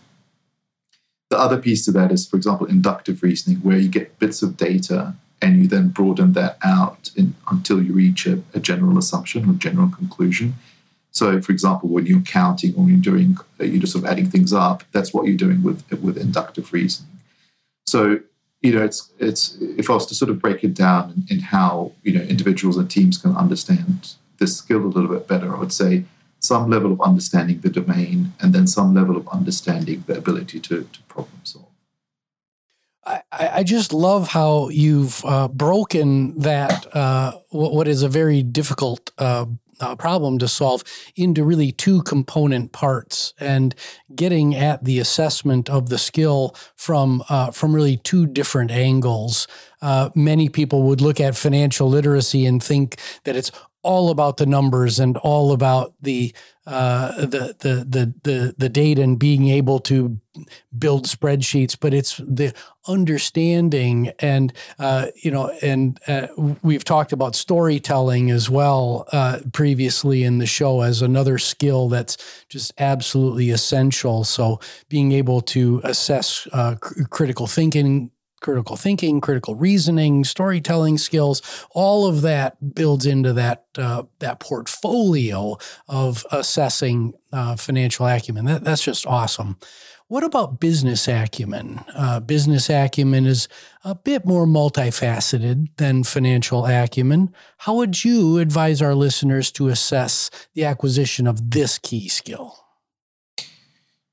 The 1.30 1.38
other 1.38 1.58
piece 1.58 1.84
to 1.84 1.92
that 1.92 2.10
is, 2.10 2.28
for 2.28 2.36
example, 2.36 2.66
inductive 2.66 3.22
reasoning, 3.22 3.58
where 3.58 3.78
you 3.78 3.88
get 3.88 4.18
bits 4.18 4.42
of 4.42 4.56
data 4.56 5.14
and 5.40 5.62
you 5.62 5.68
then 5.68 5.88
broaden 5.88 6.32
that 6.34 6.58
out 6.62 7.10
in, 7.16 7.34
until 7.50 7.82
you 7.82 7.92
reach 7.92 8.26
a, 8.26 8.42
a, 8.52 8.60
general 8.60 8.98
assumption 8.98 9.48
or 9.48 9.54
general 9.54 9.88
conclusion. 9.88 10.54
So, 11.12 11.40
for 11.40 11.52
example, 11.52 11.88
when 11.88 12.06
you're 12.06 12.20
counting 12.20 12.74
or 12.74 12.88
you're 12.88 12.98
doing, 12.98 13.36
you're 13.58 13.78
just 13.80 13.92
sort 13.92 14.04
of 14.04 14.10
adding 14.10 14.28
things 14.28 14.52
up, 14.52 14.82
that's 14.92 15.14
what 15.14 15.26
you're 15.26 15.36
doing 15.36 15.62
with 15.62 15.88
with 16.02 16.18
inductive 16.18 16.72
reasoning. 16.72 17.20
So, 17.86 18.20
you 18.60 18.74
know, 18.74 18.84
it's 18.84 19.10
it's 19.18 19.56
if 19.60 19.88
I 19.88 19.94
was 19.94 20.06
to 20.06 20.14
sort 20.14 20.30
of 20.30 20.40
break 20.40 20.62
it 20.62 20.74
down 20.74 21.24
in, 21.28 21.36
in 21.36 21.42
how 21.44 21.92
you 22.02 22.12
know 22.12 22.22
individuals 22.22 22.76
and 22.76 22.90
teams 22.90 23.18
can 23.18 23.36
understand 23.36 24.14
this 24.38 24.56
skill 24.56 24.84
a 24.84 24.86
little 24.86 25.10
bit 25.10 25.26
better, 25.26 25.54
I 25.54 25.58
would 25.58 25.72
say 25.72 26.04
some 26.40 26.70
level 26.70 26.92
of 26.92 27.00
understanding 27.00 27.60
the 27.60 27.70
domain, 27.70 28.32
and 28.40 28.52
then 28.54 28.66
some 28.66 28.94
level 28.94 29.16
of 29.16 29.28
understanding 29.28 30.02
the 30.06 30.18
ability 30.18 30.58
to, 30.60 30.88
to 30.92 31.02
problem 31.08 31.40
solve. 31.44 31.66
I, 33.06 33.22
I 33.32 33.62
just 33.62 33.92
love 33.92 34.28
how 34.28 34.68
you've 34.68 35.24
uh, 35.24 35.48
broken 35.48 36.38
that, 36.38 36.94
uh, 36.94 37.32
what 37.50 37.88
is 37.88 38.02
a 38.02 38.08
very 38.08 38.42
difficult 38.42 39.10
uh, 39.18 39.46
uh, 39.80 39.96
problem 39.96 40.38
to 40.38 40.46
solve, 40.48 40.84
into 41.16 41.42
really 41.42 41.72
two 41.72 42.02
component 42.02 42.72
parts 42.72 43.32
and 43.40 43.74
getting 44.14 44.54
at 44.54 44.84
the 44.84 44.98
assessment 44.98 45.70
of 45.70 45.88
the 45.88 45.98
skill 45.98 46.54
from, 46.76 47.22
uh, 47.30 47.50
from 47.50 47.74
really 47.74 47.96
two 47.96 48.26
different 48.26 48.70
angles. 48.70 49.48
Uh, 49.80 50.10
many 50.14 50.50
people 50.50 50.82
would 50.82 51.00
look 51.00 51.18
at 51.20 51.34
financial 51.36 51.88
literacy 51.88 52.44
and 52.44 52.62
think 52.62 53.00
that 53.24 53.36
it's 53.36 53.50
all 53.82 54.10
about 54.10 54.36
the 54.36 54.46
numbers 54.46 55.00
and 55.00 55.16
all 55.18 55.52
about 55.52 55.94
the 56.02 56.34
uh, 56.66 57.12
the, 57.26 57.56
the 57.60 57.84
the 57.88 58.14
the 58.22 58.54
the 58.56 58.68
data 58.68 59.02
and 59.02 59.18
being 59.18 59.48
able 59.48 59.78
to 59.80 60.18
build 60.78 61.06
spreadsheets, 61.06 61.76
but 61.78 61.92
it's 61.92 62.18
the 62.18 62.54
understanding 62.86 64.12
and 64.18 64.52
uh, 64.78 65.06
you 65.16 65.30
know 65.30 65.50
and 65.62 65.98
uh, 66.06 66.26
we've 66.62 66.84
talked 66.84 67.12
about 67.12 67.34
storytelling 67.34 68.30
as 68.30 68.50
well 68.50 69.06
uh, 69.12 69.38
previously 69.52 70.22
in 70.22 70.38
the 70.38 70.46
show 70.46 70.82
as 70.82 71.00
another 71.02 71.38
skill 71.38 71.88
that's 71.88 72.44
just 72.48 72.72
absolutely 72.78 73.50
essential. 73.50 74.24
So 74.24 74.60
being 74.88 75.12
able 75.12 75.40
to 75.42 75.80
assess 75.84 76.46
uh, 76.52 76.76
critical 77.08 77.46
thinking 77.46 78.10
critical 78.40 78.76
thinking, 78.76 79.20
critical 79.20 79.54
reasoning, 79.54 80.24
storytelling 80.24 80.98
skills, 80.98 81.42
all 81.70 82.06
of 82.06 82.22
that 82.22 82.74
builds 82.74 83.06
into 83.06 83.32
that 83.34 83.64
uh, 83.76 84.04
that 84.18 84.40
portfolio 84.40 85.56
of 85.88 86.26
assessing 86.32 87.14
uh, 87.32 87.56
financial 87.56 88.06
acumen. 88.06 88.44
That, 88.46 88.64
that's 88.64 88.82
just 88.82 89.06
awesome. 89.06 89.56
What 90.08 90.24
about 90.24 90.58
business 90.58 91.06
acumen? 91.06 91.84
Uh, 91.94 92.18
business 92.18 92.68
acumen 92.68 93.26
is 93.26 93.46
a 93.84 93.94
bit 93.94 94.26
more 94.26 94.44
multifaceted 94.44 95.68
than 95.76 96.02
financial 96.02 96.66
acumen. 96.66 97.32
How 97.58 97.76
would 97.76 98.04
you 98.04 98.38
advise 98.38 98.82
our 98.82 98.96
listeners 98.96 99.52
to 99.52 99.68
assess 99.68 100.28
the 100.54 100.64
acquisition 100.64 101.28
of 101.28 101.52
this 101.52 101.78
key 101.78 102.08
skill? 102.08 102.69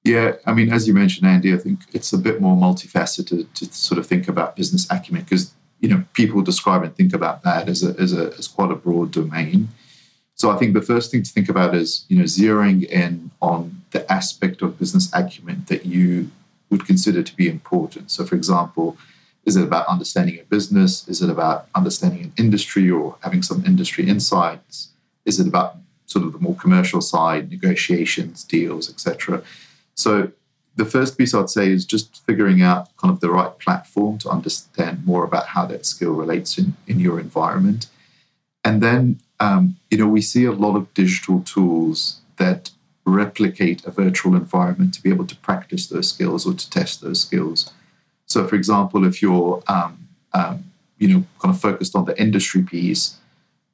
Yeah, 0.07 0.35
I 0.45 0.53
mean, 0.53 0.71
as 0.71 0.87
you 0.87 0.93
mentioned, 0.93 1.27
Andy, 1.27 1.53
I 1.53 1.57
think 1.57 1.81
it's 1.91 2.13
a 2.13 2.17
bit 2.17 2.39
more 2.39 2.55
multifaceted 2.55 3.51
to 3.53 3.65
sort 3.73 3.99
of 3.99 4.07
think 4.07 4.27
about 4.27 4.55
business 4.55 4.87
acumen 4.89 5.23
because 5.23 5.53
you 5.79 5.89
know 5.89 6.05
people 6.13 6.41
describe 6.41 6.83
and 6.83 6.95
think 6.95 7.13
about 7.13 7.43
that 7.43 7.67
as 7.67 7.83
a, 7.83 7.89
as 7.99 8.13
a 8.13 8.33
as 8.37 8.47
quite 8.47 8.71
a 8.71 8.75
broad 8.75 9.11
domain. 9.11 9.69
So 10.35 10.49
I 10.49 10.57
think 10.57 10.73
the 10.73 10.81
first 10.81 11.11
thing 11.11 11.23
to 11.23 11.31
think 11.31 11.49
about 11.49 11.75
is 11.75 12.05
you 12.07 12.17
know 12.17 12.23
zeroing 12.23 12.85
in 12.85 13.31
on 13.41 13.81
the 13.91 14.09
aspect 14.11 14.61
of 14.61 14.79
business 14.79 15.11
acumen 15.13 15.65
that 15.67 15.85
you 15.85 16.31
would 16.69 16.85
consider 16.85 17.21
to 17.23 17.35
be 17.35 17.49
important. 17.49 18.11
So, 18.11 18.25
for 18.25 18.35
example, 18.35 18.97
is 19.45 19.55
it 19.55 19.63
about 19.63 19.87
understanding 19.87 20.39
a 20.39 20.43
business? 20.43 21.07
Is 21.07 21.21
it 21.21 21.29
about 21.29 21.67
understanding 21.75 22.21
an 22.23 22.33
industry 22.37 22.89
or 22.89 23.17
having 23.21 23.41
some 23.41 23.65
industry 23.65 24.07
insights? 24.07 24.89
Is 25.25 25.39
it 25.39 25.47
about 25.47 25.77
sort 26.05 26.25
of 26.25 26.33
the 26.33 26.39
more 26.39 26.55
commercial 26.55 27.01
side, 27.01 27.49
negotiations, 27.49 28.43
deals, 28.43 28.89
etc.? 28.89 29.43
So 29.97 30.31
the 30.75 30.85
first 30.85 31.17
piece 31.17 31.33
I'd 31.33 31.49
say 31.49 31.71
is 31.71 31.85
just 31.85 32.23
figuring 32.25 32.61
out 32.61 32.95
kind 32.97 33.11
of 33.11 33.19
the 33.19 33.31
right 33.31 33.57
platform 33.59 34.19
to 34.19 34.29
understand 34.29 35.05
more 35.05 35.23
about 35.23 35.47
how 35.47 35.65
that 35.65 35.85
skill 35.85 36.13
relates 36.13 36.57
in, 36.57 36.75
in 36.85 36.99
your 36.99 37.19
environment. 37.19 37.87
And 38.63 38.81
then, 38.81 39.19
um, 39.39 39.77
you 39.89 39.97
know, 39.97 40.07
we 40.07 40.21
see 40.21 40.45
a 40.45 40.51
lot 40.51 40.75
of 40.75 40.93
digital 40.93 41.41
tools 41.41 42.21
that 42.37 42.69
replicate 43.05 43.85
a 43.85 43.91
virtual 43.91 44.35
environment 44.35 44.93
to 44.93 45.01
be 45.01 45.09
able 45.09 45.25
to 45.25 45.35
practice 45.37 45.87
those 45.87 46.09
skills 46.09 46.45
or 46.45 46.53
to 46.53 46.69
test 46.69 47.01
those 47.01 47.21
skills. 47.21 47.73
So, 48.27 48.47
for 48.47 48.55
example, 48.55 49.05
if 49.05 49.21
you're, 49.21 49.63
um, 49.67 50.09
um, 50.33 50.65
you 50.99 51.07
know, 51.07 51.23
kind 51.39 51.55
of 51.55 51.59
focused 51.59 51.95
on 51.95 52.05
the 52.05 52.19
industry 52.21 52.61
piece, 52.61 53.17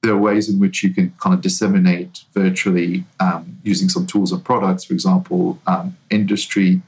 there 0.03 0.12
are 0.13 0.17
ways 0.17 0.50
in 0.50 0.60
which 0.60 0.83
you 0.83 0.93
can 0.93 1.13
kind 1.19 1.33
of 1.33 1.41
disseminate 1.41 2.25
virtually 2.33 3.05
um, 3.22 3.57
using 3.63 3.88
some 3.88 4.05
tools 4.05 4.33
and 4.33 4.43
products, 4.43 4.83
for 4.83 4.93
example, 4.93 5.60
um, 5.65 5.95
industry 6.10 6.81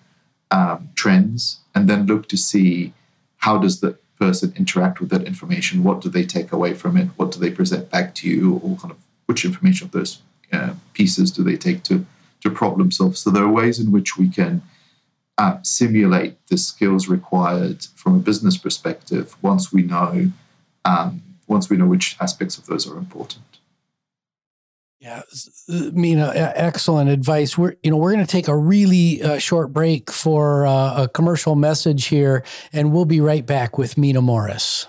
um, 0.51 0.89
trends, 0.95 1.59
and 1.73 1.89
then 1.89 2.05
look 2.05 2.27
to 2.27 2.37
see 2.37 2.93
how 3.37 3.57
does 3.57 3.79
the 3.79 3.97
person 4.19 4.53
interact 4.57 4.99
with 4.99 5.09
that 5.09 5.23
information. 5.23 5.83
What 5.83 6.01
do 6.01 6.09
they 6.09 6.25
take 6.25 6.51
away 6.51 6.73
from 6.73 6.97
it? 6.97 7.07
What 7.15 7.31
do 7.31 7.39
they 7.39 7.51
present 7.51 7.89
back 7.89 8.13
to 8.15 8.29
you? 8.29 8.55
Or 8.57 8.75
kind 8.75 8.91
of 8.91 8.97
which 9.27 9.45
information 9.45 9.85
of 9.87 9.91
those 9.91 10.21
uh, 10.51 10.73
pieces 10.93 11.31
do 11.31 11.41
they 11.41 11.55
take 11.55 11.83
to 11.83 12.05
to 12.41 12.49
problem 12.49 12.91
solve? 12.91 13.17
So 13.17 13.29
there 13.29 13.43
are 13.43 13.51
ways 13.51 13.79
in 13.79 13.91
which 13.91 14.17
we 14.17 14.27
can 14.27 14.61
uh, 15.37 15.59
simulate 15.63 16.35
the 16.47 16.57
skills 16.57 17.07
required 17.07 17.85
from 17.95 18.15
a 18.15 18.19
business 18.19 18.57
perspective 18.57 19.35
once 19.41 19.71
we 19.71 19.83
know 19.83 20.31
um, 20.83 21.21
once 21.47 21.69
we 21.69 21.77
know 21.77 21.85
which 21.85 22.15
aspects 22.19 22.57
of 22.57 22.65
those 22.65 22.87
are 22.89 22.97
important. 22.97 23.43
Yeah, 24.99 25.21
Mina, 25.67 26.31
excellent 26.35 27.09
advice. 27.09 27.57
We're 27.57 27.75
you 27.83 27.91
know 27.91 27.97
we're 27.97 28.13
going 28.13 28.25
to 28.25 28.31
take 28.31 28.47
a 28.47 28.57
really 28.57 29.21
uh, 29.21 29.37
short 29.37 29.71
break 29.71 30.09
for 30.09 30.65
uh, 30.65 31.03
a 31.03 31.07
commercial 31.07 31.55
message 31.55 32.05
here, 32.05 32.43
and 32.73 32.91
we'll 32.91 33.05
be 33.05 33.21
right 33.21 33.45
back 33.45 33.77
with 33.77 33.97
Mina 33.97 34.21
Morris. 34.21 34.87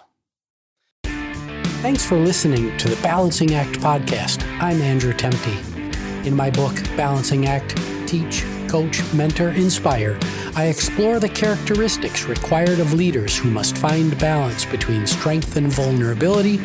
Thanks 1.83 2.05
for 2.05 2.17
listening 2.17 2.77
to 2.79 2.89
the 2.89 3.01
Balancing 3.03 3.55
Act 3.55 3.79
podcast. 3.81 4.43
I'm 4.61 4.81
Andrew 4.81 5.13
Temte. 5.13 6.27
In 6.27 6.35
my 6.35 6.51
book, 6.51 6.75
Balancing 6.97 7.47
Act, 7.47 7.77
Teach, 8.09 8.43
Coach, 8.77 9.01
Mentor, 9.15 9.53
Inspire, 9.53 10.19
I 10.55 10.67
explore 10.67 11.19
the 11.19 11.31
characteristics 11.31 12.25
required 12.25 12.79
of 12.79 12.93
leaders 12.93 13.35
who 13.35 13.51
must 13.51 13.79
find 13.79 14.19
balance 14.19 14.67
between 14.67 15.07
strength 15.07 15.57
and 15.57 15.69
vulnerability, 15.69 16.59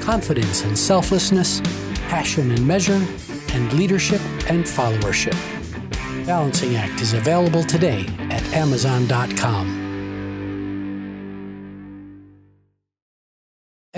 confidence 0.00 0.64
and 0.64 0.76
selflessness, 0.76 1.60
passion 2.08 2.50
and 2.50 2.66
measure, 2.66 3.00
and 3.52 3.72
leadership 3.74 4.20
and 4.50 4.64
followership. 4.64 5.36
Balancing 6.26 6.74
Act 6.74 7.00
is 7.00 7.12
available 7.12 7.62
today 7.62 8.08
at 8.28 8.42
Amazon.com. 8.54 9.81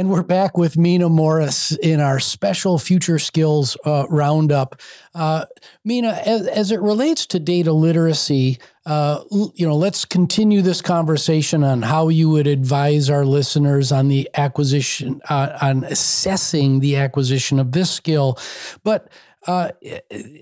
And 0.04 0.12
we're 0.12 0.22
back 0.22 0.58
with 0.58 0.76
Mina 0.76 1.08
Morris 1.08 1.72
in 1.72 1.98
our 1.98 2.20
special 2.20 2.78
future 2.78 3.18
skills 3.18 3.74
uh, 3.86 4.04
roundup. 4.10 4.78
Uh, 5.14 5.46
Mina, 5.82 6.20
as, 6.26 6.46
as, 6.46 6.70
it 6.70 6.82
relates 6.82 7.24
to 7.28 7.40
data 7.40 7.72
literacy, 7.72 8.58
uh, 8.84 9.24
you 9.30 9.66
know, 9.66 9.74
let's 9.74 10.04
continue 10.04 10.60
this 10.60 10.82
conversation 10.82 11.64
on 11.64 11.80
how 11.80 12.08
you 12.08 12.28
would 12.28 12.46
advise 12.46 13.08
our 13.08 13.24
listeners 13.24 13.92
on 13.92 14.08
the 14.08 14.28
acquisition, 14.34 15.22
uh, 15.30 15.56
on 15.62 15.84
assessing 15.84 16.80
the 16.80 16.96
acquisition 16.96 17.58
of 17.58 17.72
this 17.72 17.90
skill. 17.90 18.38
But 18.82 19.08
uh, 19.46 19.70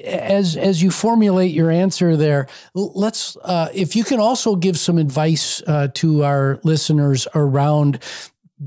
as 0.05 0.57
as 0.57 0.83
you 0.83 0.91
formulate 0.91 1.53
your 1.53 1.71
answer 1.71 2.17
there, 2.17 2.47
let's 2.75 3.37
uh, 3.39 3.69
if 3.75 3.97
you 3.97 4.05
can 4.05 4.21
also 4.21 4.55
give 4.55 4.79
some 4.79 4.99
advice 4.99 5.63
uh, 5.67 5.89
to 5.95 6.25
our 6.25 6.61
listeners 6.63 7.27
around 7.35 8.01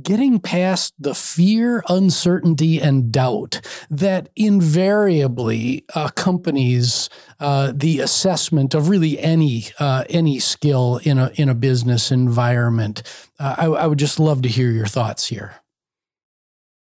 getting 0.02 0.40
past 0.40 0.94
the 1.00 1.16
fear, 1.16 1.84
uncertainty, 1.90 2.80
and 2.82 3.12
doubt 3.12 3.62
that 3.90 4.30
invariably 4.36 5.86
accompanies 5.96 7.10
uh, 7.40 7.72
the 7.76 8.00
assessment 8.00 8.74
of 8.74 8.90
really 8.90 9.20
any 9.20 9.66
uh, 9.80 10.04
any 10.10 10.40
skill 10.40 11.00
in 11.04 11.18
a 11.18 11.32
in 11.36 11.50
a 11.50 11.56
business 11.56 12.12
environment. 12.12 13.04
Uh, 13.40 13.56
I, 13.58 13.66
I 13.66 13.88
would 13.88 14.00
just 14.00 14.20
love 14.20 14.42
to 14.44 14.50
hear 14.50 14.72
your 14.72 14.88
thoughts 14.88 15.28
here. 15.28 15.56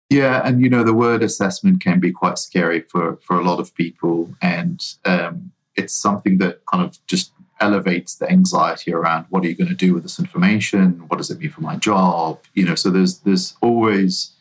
Yeah, 0.08 0.40
and 0.44 0.60
you 0.60 0.70
know 0.70 0.84
the 0.84 0.94
word 0.94 1.22
assessment 1.22 1.80
can 1.80 1.98
be 1.98 2.12
quite 2.12 2.38
scary 2.38 2.80
for 2.82 3.18
for 3.22 3.38
a 3.38 3.44
lot 3.44 3.58
of 3.58 3.74
people, 3.74 4.34
and 4.40 4.80
um, 5.04 5.52
it's 5.74 5.94
something 5.94 6.38
that 6.38 6.64
kind 6.66 6.84
of 6.84 6.98
just 7.06 7.32
elevates 7.60 8.14
the 8.14 8.30
anxiety 8.30 8.92
around 8.92 9.26
what 9.30 9.44
are 9.44 9.48
you 9.48 9.54
going 9.54 9.68
to 9.68 9.74
do 9.74 9.94
with 9.94 10.02
this 10.02 10.18
information? 10.18 11.04
What 11.08 11.16
does 11.16 11.30
it 11.30 11.38
mean 11.38 11.50
for 11.50 11.62
my 11.62 11.76
job? 11.76 12.40
You 12.54 12.64
know, 12.66 12.74
so 12.74 12.90
there's 12.90 13.20
there's 13.20 13.54
always 13.60 14.32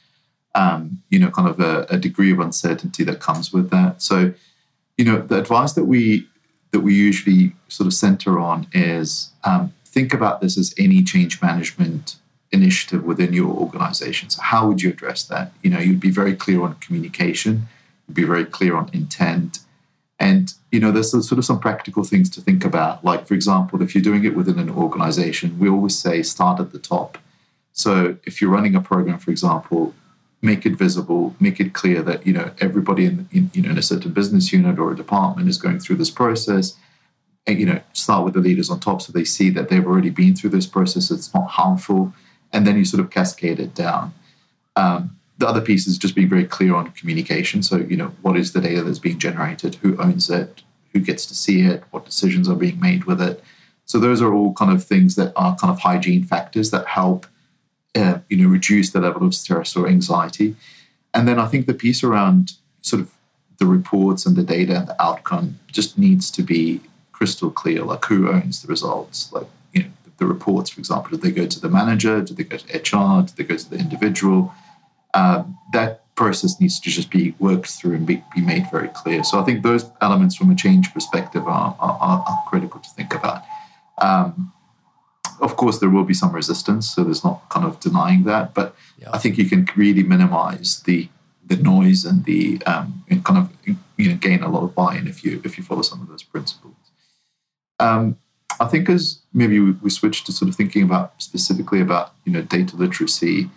um, 0.53 1.03
you 1.09 1.19
know 1.19 1.29
kind 1.29 1.47
of 1.47 1.59
a, 1.59 1.85
a, 1.89 1.97
degree 1.97 2.31
of 2.31 2.39
uncertainty 2.39 3.03
that 3.03 3.19
comes 3.19 3.51
with 3.51 3.69
that. 3.71 4.01
So 4.01 4.33
you 4.97 5.05
know 5.05 5.21
the 5.21 5.39
advice 5.39 5.73
that 5.73 5.85
we 5.85 6.27
that 6.71 6.81
we 6.81 6.93
usually 6.93 7.53
sort 7.67 7.87
of 7.87 7.93
center 7.93 8.39
on 8.39 8.67
is 8.73 9.31
um, 9.43 9.73
think 9.85 10.13
about 10.13 10.41
this 10.41 10.57
as 10.57 10.73
any 10.77 11.03
change 11.03 11.41
management 11.41 12.17
initiative 12.51 13.03
within 13.03 13.33
your 13.33 13.53
organization. 13.53 14.29
So 14.29 14.41
how 14.41 14.67
would 14.67 14.81
you 14.81 14.89
address 14.89 15.23
that? 15.25 15.51
You 15.61 15.69
know, 15.69 15.79
you'd 15.79 15.99
be 15.99 16.11
very 16.11 16.35
clear 16.35 16.63
on 16.63 16.75
communication, 16.75 17.67
you'd 18.07 18.15
be 18.15 18.23
very 18.23 18.45
clear 18.45 18.75
on 18.75 18.89
intent 18.93 19.59
and 20.19 20.53
you 20.71 20.79
know, 20.79 20.91
there's 20.91 21.11
sort 21.11 21.37
of 21.37 21.45
some 21.45 21.59
practical 21.59 22.03
things 22.03 22.29
to 22.31 22.41
think 22.41 22.65
about. 22.65 23.03
Like, 23.03 23.25
for 23.27 23.33
example, 23.33 23.81
if 23.81 23.95
you're 23.95 24.03
doing 24.03 24.25
it 24.25 24.35
within 24.35 24.59
an 24.59 24.69
organization, 24.69 25.57
we 25.59 25.69
always 25.69 25.97
say 25.97 26.21
start 26.21 26.59
at 26.59 26.71
the 26.71 26.79
top. 26.79 27.17
So 27.71 28.17
if 28.23 28.41
you're 28.41 28.51
running 28.51 28.75
a 28.75 28.81
program, 28.81 29.19
for 29.19 29.31
example, 29.31 29.93
make 30.41 30.65
it 30.65 30.77
visible, 30.77 31.35
make 31.39 31.59
it 31.59 31.73
clear 31.73 32.01
that 32.03 32.25
you 32.25 32.33
know 32.33 32.51
everybody 32.59 33.05
in, 33.05 33.27
in 33.31 33.51
you 33.53 33.61
know 33.61 33.71
in 33.71 33.77
a 33.77 33.81
certain 33.81 34.11
business 34.11 34.53
unit 34.53 34.79
or 34.79 34.91
a 34.91 34.95
department 34.95 35.49
is 35.49 35.57
going 35.57 35.79
through 35.79 35.97
this 35.97 36.11
process. 36.11 36.75
And, 37.47 37.59
you 37.59 37.65
know, 37.67 37.79
start 37.93 38.25
with 38.25 38.33
the 38.33 38.39
leaders 38.39 38.71
on 38.71 38.79
top 38.79 39.03
so 39.03 39.11
they 39.11 39.23
see 39.23 39.51
that 39.51 39.69
they've 39.69 39.85
already 39.85 40.09
been 40.09 40.35
through 40.35 40.49
this 40.49 40.65
process. 40.65 41.11
It's 41.11 41.31
not 41.31 41.47
harmful, 41.51 42.13
and 42.51 42.65
then 42.65 42.77
you 42.77 42.85
sort 42.85 43.01
of 43.01 43.11
cascade 43.11 43.59
it 43.59 43.75
down. 43.75 44.13
Um, 44.75 45.17
the 45.37 45.47
other 45.47 45.61
piece 45.61 45.87
is 45.87 45.97
just 45.97 46.15
being 46.15 46.29
very 46.29 46.45
clear 46.45 46.75
on 46.75 46.91
communication. 46.91 47.61
So, 47.61 47.77
you 47.77 47.97
know, 47.97 48.13
what 48.21 48.37
is 48.37 48.53
the 48.53 48.61
data 48.61 48.83
that's 48.83 48.99
being 48.99 49.19
generated? 49.19 49.75
Who 49.75 49.97
owns 49.97 50.29
it? 50.29 50.63
Who 50.93 50.99
gets 50.99 51.25
to 51.25 51.35
see 51.35 51.61
it? 51.61 51.83
What 51.91 52.05
decisions 52.05 52.47
are 52.47 52.55
being 52.55 52.79
made 52.79 53.03
with 53.03 53.21
it? 53.21 53.43
So, 53.85 53.99
those 53.99 54.21
are 54.21 54.33
all 54.33 54.53
kind 54.53 54.71
of 54.71 54.83
things 54.83 55.15
that 55.15 55.33
are 55.35 55.55
kind 55.57 55.71
of 55.71 55.79
hygiene 55.79 56.23
factors 56.23 56.71
that 56.71 56.87
help, 56.87 57.27
uh, 57.95 58.19
you 58.29 58.37
know, 58.37 58.49
reduce 58.49 58.91
the 58.91 59.01
level 59.01 59.27
of 59.27 59.35
stress 59.35 59.75
or 59.75 59.87
anxiety. 59.87 60.55
And 61.13 61.27
then 61.27 61.39
I 61.39 61.47
think 61.47 61.65
the 61.65 61.73
piece 61.73 62.03
around 62.03 62.53
sort 62.81 63.01
of 63.01 63.11
the 63.57 63.65
reports 63.65 64.25
and 64.25 64.35
the 64.35 64.43
data 64.43 64.75
and 64.77 64.87
the 64.87 65.01
outcome 65.01 65.59
just 65.67 65.97
needs 65.97 66.29
to 66.31 66.43
be 66.43 66.81
crystal 67.11 67.51
clear. 67.51 67.83
Like, 67.83 68.05
who 68.05 68.29
owns 68.29 68.61
the 68.61 68.67
results? 68.67 69.31
Like, 69.33 69.47
you 69.73 69.83
know, 69.83 69.89
the 70.17 70.25
reports, 70.25 70.69
for 70.69 70.79
example, 70.79 71.11
do 71.11 71.17
they 71.17 71.31
go 71.31 71.45
to 71.45 71.59
the 71.59 71.69
manager? 71.69 72.21
Do 72.21 72.33
they 72.33 72.43
go 72.43 72.57
to 72.57 72.77
HR? 72.77 73.21
Do 73.25 73.33
they 73.35 73.43
go 73.43 73.57
to 73.57 73.69
the 73.69 73.77
individual? 73.77 74.53
Um, 75.15 75.57
that 75.73 76.03
process 76.15 76.59
needs 76.59 76.79
to 76.79 76.89
just 76.89 77.09
be 77.09 77.35
worked 77.39 77.67
through 77.67 77.95
and 77.95 78.05
be, 78.05 78.23
be, 78.33 78.41
made 78.41 78.69
very 78.71 78.89
clear. 78.89 79.23
So 79.23 79.39
I 79.39 79.43
think 79.43 79.63
those 79.63 79.89
elements 80.01 80.35
from 80.35 80.51
a 80.51 80.55
change 80.55 80.93
perspective 80.93 81.47
are, 81.47 81.75
are, 81.79 82.23
are 82.27 82.43
critical 82.47 82.79
to 82.81 82.89
think 82.89 83.13
about. 83.13 83.43
Um, 83.97 84.53
of 85.41 85.57
course, 85.57 85.79
there 85.79 85.89
will 85.89 86.03
be 86.03 86.13
some 86.13 86.31
resistance, 86.31 86.89
so 86.89 87.03
there's 87.03 87.23
not 87.23 87.49
kind 87.49 87.65
of 87.65 87.79
denying 87.79 88.23
that. 88.23 88.53
But 88.53 88.75
yeah. 88.97 89.09
I 89.11 89.17
think 89.17 89.37
you 89.37 89.49
can 89.49 89.67
really 89.75 90.03
minimize 90.03 90.81
the 90.85 91.09
the 91.47 91.57
noise 91.57 92.05
and 92.05 92.25
the 92.25 92.61
um, 92.65 93.03
and 93.09 93.23
kind 93.23 93.39
of 93.39 93.49
you 93.97 94.09
know 94.09 94.15
gain 94.15 94.43
a 94.43 94.49
lot 94.49 94.63
of 94.63 94.73
buy-in 94.73 95.07
if 95.07 95.23
you 95.23 95.41
if 95.43 95.57
you 95.57 95.63
follow 95.63 95.81
some 95.81 96.01
of 96.01 96.07
those 96.07 96.23
principles. 96.23 96.75
Um, 97.79 98.17
I 98.59 98.67
think 98.67 98.89
as 98.89 99.19
maybe 99.33 99.59
we, 99.59 99.71
we 99.71 99.89
switch 99.89 100.23
to 100.23 100.31
sort 100.31 100.47
of 100.47 100.55
thinking 100.55 100.83
about 100.83 101.21
specifically 101.21 101.81
about 101.81 102.13
you 102.23 102.31
know 102.31 102.41
data 102.41 102.75
literacy, 102.75 103.49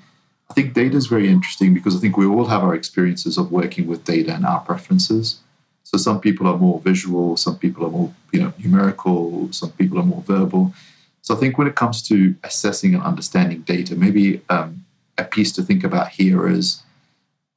I 0.51 0.55
think 0.55 0.73
data 0.73 0.97
is 0.97 1.07
very 1.07 1.29
interesting 1.29 1.75
because 1.75 1.95
I 1.95 1.99
think 1.99 2.17
we 2.17 2.27
all 2.27 2.47
have 2.47 2.63
our 2.63 2.75
experiences 2.75 3.37
of 3.37 3.53
working 3.53 3.87
with 3.87 4.05
data 4.05 4.35
and 4.35 4.47
our 4.47 4.61
preferences. 4.61 5.41
So 5.85 5.97
some 5.97 6.21
people 6.21 6.47
are 6.47 6.57
more 6.57 6.81
visual, 6.81 7.37
some 7.37 7.59
people 7.59 7.87
are 7.87 7.91
more 7.91 8.13
you 8.33 8.41
know 8.41 8.53
numerical, 8.59 9.53
some 9.53 9.73
people 9.73 9.99
are 9.99 10.05
more 10.05 10.23
verbal. 10.23 10.75
So 11.23 11.35
I 11.35 11.39
think 11.39 11.59
when 11.59 11.67
it 11.67 11.77
comes 11.77 12.03
to 12.09 12.35
assessing 12.43 12.95
and 12.95 13.03
understanding 13.03 13.63
data, 13.63 13.95
maybe 13.95 14.41
um, 14.49 14.85
a 15.19 15.25
piece 15.25 15.53
to 15.53 15.63
think 15.63 15.85
about 15.85 16.11
here 16.11 16.49
is 16.49 16.83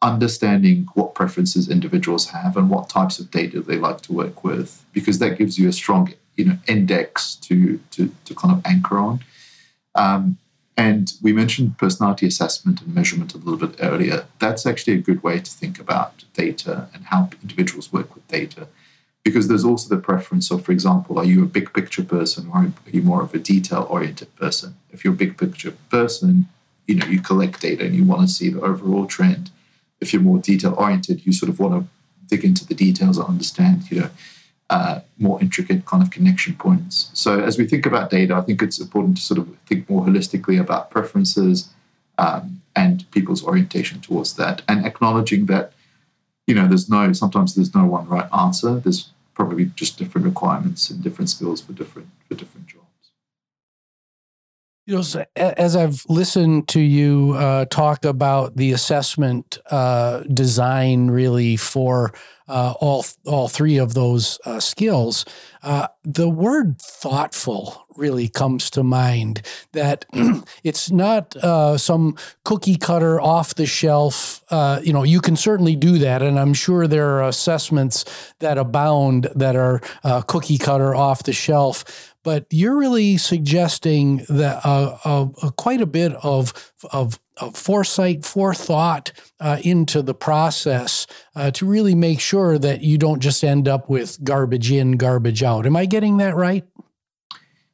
understanding 0.01 0.87
what 0.93 1.13
preferences 1.13 1.69
individuals 1.69 2.27
have 2.27 2.57
and 2.57 2.69
what 2.69 2.89
types 2.89 3.19
of 3.19 3.29
data 3.31 3.61
they 3.61 3.77
like 3.77 4.01
to 4.01 4.13
work 4.13 4.43
with, 4.43 4.83
because 4.93 5.19
that 5.19 5.37
gives 5.37 5.57
you 5.57 5.69
a 5.69 5.73
strong 5.73 6.13
you 6.35 6.45
know 6.45 6.57
index 6.67 7.35
to 7.35 7.79
to, 7.91 8.13
to 8.25 8.35
kind 8.35 8.53
of 8.53 8.61
anchor 8.65 8.97
on. 8.97 9.19
Um, 9.95 10.37
and 10.77 11.13
we 11.21 11.33
mentioned 11.33 11.77
personality 11.77 12.25
assessment 12.25 12.81
and 12.81 12.95
measurement 12.95 13.33
a 13.33 13.37
little 13.37 13.67
bit 13.67 13.75
earlier. 13.79 14.25
That's 14.39 14.65
actually 14.65 14.93
a 14.93 15.01
good 15.01 15.21
way 15.21 15.39
to 15.39 15.51
think 15.51 15.79
about 15.79 16.23
data 16.33 16.87
and 16.93 17.05
how 17.05 17.29
individuals 17.41 17.91
work 17.91 18.15
with 18.15 18.27
data. 18.27 18.67
Because 19.23 19.47
there's 19.47 19.65
also 19.65 19.93
the 19.93 20.01
preference 20.01 20.49
of, 20.49 20.65
for 20.65 20.71
example, 20.71 21.19
are 21.19 21.25
you 21.25 21.43
a 21.43 21.47
big 21.47 21.73
picture 21.73 22.03
person 22.03 22.49
or 22.51 22.57
are 22.57 22.73
you 22.89 23.03
more 23.03 23.21
of 23.21 23.35
a 23.35 23.39
detail 23.39 23.85
oriented 23.89 24.35
person? 24.35 24.75
If 24.91 25.03
you're 25.03 25.13
a 25.13 25.17
big 25.17 25.37
picture 25.37 25.71
person, 25.89 26.47
you 26.87 26.95
know, 26.95 27.05
you 27.05 27.21
collect 27.21 27.61
data 27.61 27.85
and 27.85 27.93
you 27.93 28.03
want 28.03 28.21
to 28.21 28.27
see 28.27 28.49
the 28.49 28.61
overall 28.61 29.05
trend. 29.05 29.51
If 29.99 30.13
you're 30.13 30.21
more 30.21 30.39
detail 30.39 30.73
oriented, 30.75 31.25
you 31.25 31.33
sort 31.33 31.49
of 31.49 31.59
want 31.59 31.73
to 31.83 31.87
dig 32.27 32.43
into 32.43 32.65
the 32.65 32.73
details 32.73 33.17
and 33.17 33.27
understand, 33.27 33.91
you 33.91 34.01
know, 34.01 34.09
uh, 34.71 35.01
more 35.19 35.39
intricate 35.41 35.85
kind 35.85 36.01
of 36.01 36.09
connection 36.09 36.55
points. 36.55 37.11
So 37.13 37.41
as 37.41 37.57
we 37.57 37.67
think 37.67 37.85
about 37.85 38.09
data, 38.09 38.33
I 38.33 38.41
think 38.41 38.63
it's 38.63 38.79
important 38.79 39.17
to 39.17 39.21
sort 39.21 39.37
of 39.37 39.55
think 39.67 39.89
more 39.89 40.05
holistically 40.05 40.59
about 40.59 40.89
preferences 40.89 41.69
um, 42.17 42.61
and 42.73 43.05
people's 43.11 43.43
orientation 43.43 43.99
towards 43.99 44.33
that, 44.35 44.61
and 44.69 44.85
acknowledging 44.85 45.47
that 45.47 45.73
you 46.47 46.55
know 46.55 46.67
there's 46.67 46.89
no 46.89 47.11
sometimes 47.11 47.53
there's 47.53 47.75
no 47.75 47.85
one 47.85 48.07
right 48.07 48.29
answer. 48.33 48.75
There's 48.79 49.09
probably 49.33 49.65
just 49.75 49.97
different 49.97 50.25
requirements 50.25 50.89
and 50.89 51.03
different 51.03 51.29
skills 51.29 51.59
for 51.59 51.73
different 51.73 52.07
for 52.29 52.35
different 52.35 52.67
jobs. 52.67 52.80
You 54.87 54.95
know, 54.95 55.25
as 55.35 55.75
I've 55.75 56.03
listened 56.09 56.67
to 56.69 56.79
you 56.79 57.35
uh, 57.37 57.65
talk 57.65 58.03
about 58.03 58.55
the 58.55 58.71
assessment 58.71 59.59
uh, 59.69 60.21
design, 60.21 61.11
really 61.11 61.55
for 61.55 62.13
uh, 62.47 62.73
all 62.81 63.05
all 63.27 63.47
three 63.47 63.77
of 63.77 63.93
those 63.93 64.39
uh, 64.43 64.59
skills, 64.59 65.23
uh, 65.61 65.87
the 66.03 66.27
word 66.27 66.81
thoughtful 66.81 67.85
really 67.95 68.27
comes 68.27 68.71
to 68.71 68.81
mind. 68.81 69.43
That 69.73 70.05
it's 70.63 70.89
not 70.89 71.35
uh, 71.37 71.77
some 71.77 72.17
cookie 72.43 72.75
cutter 72.75 73.21
off 73.21 73.53
the 73.53 73.67
shelf. 73.67 74.41
you 74.83 74.93
know, 74.93 75.03
you 75.03 75.21
can 75.21 75.35
certainly 75.35 75.75
do 75.75 75.99
that, 75.99 76.23
and 76.23 76.39
I'm 76.39 76.55
sure 76.55 76.87
there 76.87 77.17
are 77.17 77.27
assessments 77.27 78.33
that 78.39 78.57
abound 78.57 79.29
that 79.35 79.55
are 79.55 79.79
cookie 80.25 80.57
cutter 80.57 80.95
off 80.95 81.21
the 81.21 81.33
shelf 81.33 82.10
but 82.23 82.45
you're 82.49 82.77
really 82.77 83.17
suggesting 83.17 84.25
that 84.29 84.65
uh, 84.65 84.97
uh, 85.03 85.27
uh, 85.41 85.49
quite 85.51 85.81
a 85.81 85.85
bit 85.85 86.13
of, 86.23 86.73
of, 86.91 87.19
of 87.37 87.55
foresight, 87.55 88.25
forethought 88.25 89.11
uh, 89.39 89.57
into 89.63 90.01
the 90.01 90.13
process 90.13 91.07
uh, 91.35 91.51
to 91.51 91.65
really 91.65 91.95
make 91.95 92.19
sure 92.19 92.57
that 92.57 92.81
you 92.81 92.97
don't 92.97 93.19
just 93.19 93.43
end 93.43 93.67
up 93.67 93.89
with 93.89 94.23
garbage 94.23 94.71
in, 94.71 94.93
garbage 94.93 95.43
out. 95.43 95.65
Am 95.65 95.75
I 95.75 95.85
getting 95.85 96.17
that 96.17 96.35
right? 96.35 96.65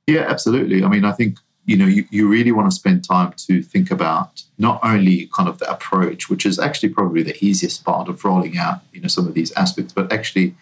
Yeah, 0.07 0.21
absolutely. 0.21 0.83
I 0.83 0.87
mean, 0.87 1.03
I 1.03 1.11
think 1.11 1.37
you 1.65 1.75
know 1.75 1.85
you, 1.85 2.05
you 2.09 2.29
really 2.29 2.53
want 2.53 2.71
to 2.71 2.75
spend 2.75 3.03
time 3.03 3.33
to 3.33 3.61
think 3.61 3.91
about 3.91 4.41
not 4.57 4.79
only 4.83 5.29
kind 5.35 5.49
of 5.49 5.59
the 5.59 5.69
approach, 5.69 6.29
which 6.29 6.45
is 6.45 6.57
actually 6.57 6.89
probably 6.89 7.23
the 7.23 7.35
easiest 7.43 7.83
part 7.83 8.07
of 8.07 8.23
rolling 8.23 8.57
out 8.57 8.79
you 8.93 9.01
know 9.01 9.09
some 9.09 9.27
of 9.27 9.33
these 9.33 9.51
aspects, 9.53 9.91
but 9.91 10.11
actually 10.13 10.55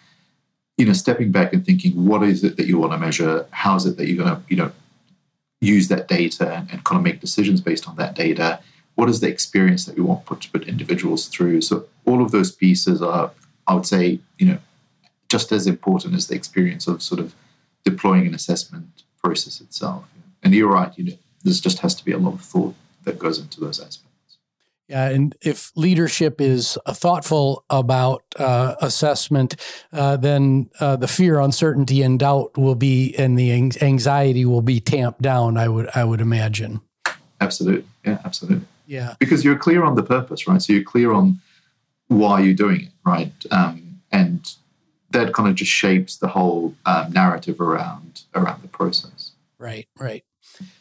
you 0.76 0.84
know, 0.84 0.92
stepping 0.92 1.32
back 1.32 1.52
and 1.52 1.64
thinking, 1.64 2.04
what 2.04 2.22
is 2.22 2.44
it 2.44 2.56
that 2.56 2.66
you 2.66 2.78
want 2.78 2.92
to 2.92 2.98
measure? 2.98 3.46
How 3.50 3.76
is 3.76 3.86
it 3.86 3.96
that 3.96 4.06
you're 4.06 4.22
going 4.24 4.36
to, 4.36 4.42
you 4.48 4.56
know, 4.56 4.72
use 5.60 5.88
that 5.88 6.06
data 6.06 6.52
and, 6.52 6.70
and 6.70 6.84
kind 6.84 6.98
of 6.98 7.02
make 7.02 7.20
decisions 7.20 7.60
based 7.60 7.88
on 7.88 7.96
that 7.96 8.14
data? 8.14 8.60
What 8.94 9.08
is 9.08 9.20
the 9.20 9.28
experience 9.28 9.84
that 9.86 9.96
we 9.96 10.02
want 10.02 10.26
to 10.26 10.50
put 10.50 10.68
individuals 10.68 11.28
through? 11.28 11.62
So 11.62 11.86
all 12.04 12.22
of 12.22 12.30
those 12.30 12.52
pieces 12.52 13.00
are, 13.00 13.30
I 13.66 13.74
would 13.74 13.86
say, 13.86 14.20
you 14.38 14.46
know, 14.46 14.58
just 15.28 15.50
as 15.50 15.66
important 15.66 16.14
as 16.14 16.28
the 16.28 16.34
experience 16.34 16.86
of 16.86 17.02
sort 17.02 17.20
of 17.20 17.34
deploying 17.84 18.26
an 18.26 18.34
assessment 18.34 19.02
process 19.22 19.60
itself. 19.60 20.04
And 20.42 20.54
you're 20.54 20.70
right, 20.70 20.96
you 20.96 21.04
know, 21.04 21.18
this 21.42 21.60
just 21.60 21.80
has 21.80 21.94
to 21.96 22.04
be 22.04 22.12
a 22.12 22.18
lot 22.18 22.34
of 22.34 22.42
thought 22.42 22.74
that 23.04 23.18
goes 23.18 23.38
into 23.38 23.60
those 23.60 23.80
aspects. 23.80 24.05
Yeah, 24.88 25.08
and 25.08 25.34
if 25.42 25.72
leadership 25.74 26.40
is 26.40 26.78
thoughtful 26.88 27.64
about 27.70 28.22
uh, 28.38 28.76
assessment, 28.80 29.56
uh, 29.92 30.16
then 30.16 30.70
uh, 30.78 30.94
the 30.94 31.08
fear, 31.08 31.40
uncertainty, 31.40 32.02
and 32.02 32.20
doubt 32.20 32.56
will 32.56 32.76
be, 32.76 33.12
and 33.16 33.36
the 33.36 33.50
anxiety 33.82 34.44
will 34.44 34.62
be 34.62 34.78
tamped 34.78 35.20
down. 35.20 35.58
I 35.58 35.66
would, 35.66 35.88
I 35.96 36.04
would 36.04 36.20
imagine. 36.20 36.80
Absolutely. 37.40 37.84
Yeah. 38.04 38.20
Absolutely. 38.24 38.66
Yeah. 38.86 39.14
Because 39.18 39.44
you're 39.44 39.58
clear 39.58 39.82
on 39.82 39.96
the 39.96 40.04
purpose, 40.04 40.46
right? 40.46 40.62
So 40.62 40.72
you're 40.72 40.84
clear 40.84 41.12
on 41.12 41.40
why 42.06 42.40
you're 42.40 42.54
doing 42.54 42.82
it, 42.82 42.92
right? 43.04 43.32
Um, 43.50 44.00
and 44.12 44.48
that 45.10 45.34
kind 45.34 45.48
of 45.48 45.56
just 45.56 45.72
shapes 45.72 46.16
the 46.16 46.28
whole 46.28 46.74
um, 46.84 47.12
narrative 47.12 47.60
around 47.60 48.22
around 48.34 48.62
the 48.62 48.68
process. 48.68 49.32
Right. 49.58 49.88
Right. 49.98 50.24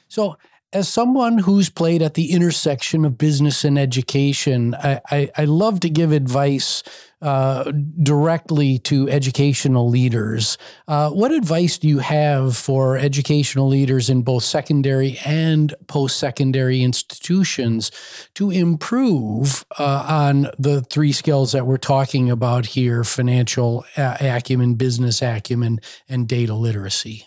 So 0.08 0.38
as 0.76 0.90
someone 0.90 1.38
who's 1.38 1.70
played 1.70 2.02
at 2.02 2.16
the 2.16 2.34
intersection 2.34 3.06
of 3.06 3.18
business 3.18 3.64
and 3.64 3.80
education, 3.80 4.76
I, 4.76 5.00
I, 5.10 5.32
I 5.38 5.46
love 5.46 5.80
to 5.80 5.90
give 5.90 6.12
advice 6.12 6.84
uh, 7.22 7.72
directly 8.04 8.78
to 8.80 9.10
educational 9.10 9.90
leaders. 9.90 10.58
Uh, 10.90 11.12
what 11.12 11.32
advice 11.32 11.78
do 11.78 11.88
you 11.88 12.00
have 12.00 12.58
for 12.58 12.98
educational 12.98 13.70
leaders 13.70 14.10
in 14.10 14.22
both 14.22 14.44
secondary 14.44 15.18
and 15.26 15.74
post 15.88 16.20
secondary 16.20 16.84
institutions 16.84 17.90
to 18.34 18.52
improve 18.52 19.66
uh, 19.80 20.06
on 20.10 20.50
the 20.60 20.82
three 20.82 21.14
skills 21.14 21.54
that 21.54 21.66
we're 21.66 21.78
talking 21.78 22.30
about 22.30 22.66
here 22.66 23.06
financial 23.06 23.86
acumen, 23.96 24.76
business 24.76 25.22
acumen, 25.22 25.80
and 26.10 26.28
data 26.28 26.54
literacy? 26.54 27.26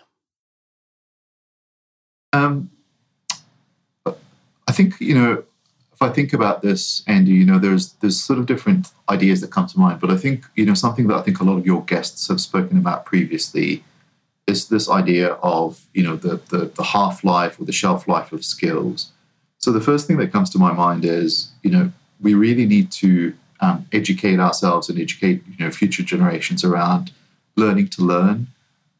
Um, 2.34 2.70
I 4.68 4.72
think 4.72 5.00
you 5.00 5.14
know 5.14 5.42
if 5.98 6.02
I 6.02 6.10
think 6.10 6.32
about 6.32 6.62
this, 6.62 7.02
Andy, 7.08 7.32
you 7.32 7.44
know, 7.44 7.58
there's 7.58 7.94
there's 7.94 8.20
sort 8.20 8.38
of 8.38 8.46
different 8.46 8.92
ideas 9.08 9.40
that 9.40 9.50
come 9.50 9.66
to 9.66 9.78
mind, 9.80 10.00
but 10.00 10.12
I 10.12 10.16
think 10.16 10.44
you 10.54 10.64
know 10.64 10.74
something 10.74 11.08
that 11.08 11.16
I 11.16 11.22
think 11.22 11.40
a 11.40 11.44
lot 11.44 11.58
of 11.58 11.66
your 11.66 11.82
guests 11.82 12.28
have 12.28 12.40
spoken 12.40 12.78
about 12.78 13.04
previously 13.04 13.82
is 14.46 14.68
this 14.68 14.88
idea 14.88 15.32
of 15.42 15.86
you 15.94 16.04
know 16.04 16.14
the 16.14 16.40
the, 16.50 16.66
the 16.76 16.84
half 16.84 17.24
life 17.24 17.58
or 17.58 17.64
the 17.64 17.72
shelf 17.72 18.06
life 18.06 18.30
of 18.30 18.44
skills. 18.44 19.10
So 19.58 19.72
the 19.72 19.80
first 19.80 20.06
thing 20.06 20.18
that 20.18 20.30
comes 20.30 20.50
to 20.50 20.58
my 20.58 20.72
mind 20.72 21.04
is 21.04 21.50
you 21.64 21.70
know 21.72 21.90
we 22.20 22.34
really 22.34 22.64
need 22.64 22.92
to 22.92 23.34
um, 23.58 23.86
educate 23.92 24.38
ourselves 24.38 24.88
and 24.88 25.00
educate 25.00 25.42
you 25.48 25.64
know 25.64 25.72
future 25.72 26.04
generations 26.04 26.62
around 26.62 27.10
learning 27.56 27.88
to 27.88 28.02
learn, 28.02 28.46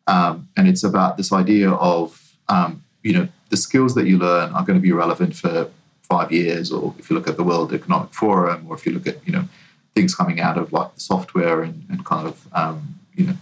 um, 0.09 0.49
and 0.57 0.67
it's 0.67 0.83
about 0.83 1.17
this 1.17 1.33
idea 1.33 1.71
of 1.71 2.35
um, 2.49 2.83
you 3.05 3.13
know 3.13 3.29
the 3.49 3.57
skills 3.57 3.95
that 3.95 4.07
you 4.07 4.19
learn 4.19 4.53
are 4.53 4.65
going 4.65 4.79
to 4.79 4.83
be 4.83 4.93
relevant 4.93 5.35
for 5.35 5.71
five 6.03 6.33
years, 6.33 6.73
or 6.73 6.95
if 6.99 7.11
you 7.11 7.17
look 7.17 7.29
at 7.29 7.37
the 7.37 7.45
World 7.45 7.73
Economic 7.73 8.13
Forum, 8.13 8.67
or 8.69 8.75
if 8.75 8.87
you 8.87 8.93
look 8.93 9.07
at 9.07 9.27
you 9.27 9.33
know 9.33 9.45
things 9.95 10.15
coming 10.15 10.41
out 10.41 10.59
of 10.59 10.73
like 10.73 10.95
the 10.95 11.01
software 11.01 11.63
and, 11.63 11.85
and 11.91 12.05
kind 12.05 12.27
of 12.27 12.47
um, 12.53 13.01
you 13.15 13.27
know 13.27 13.37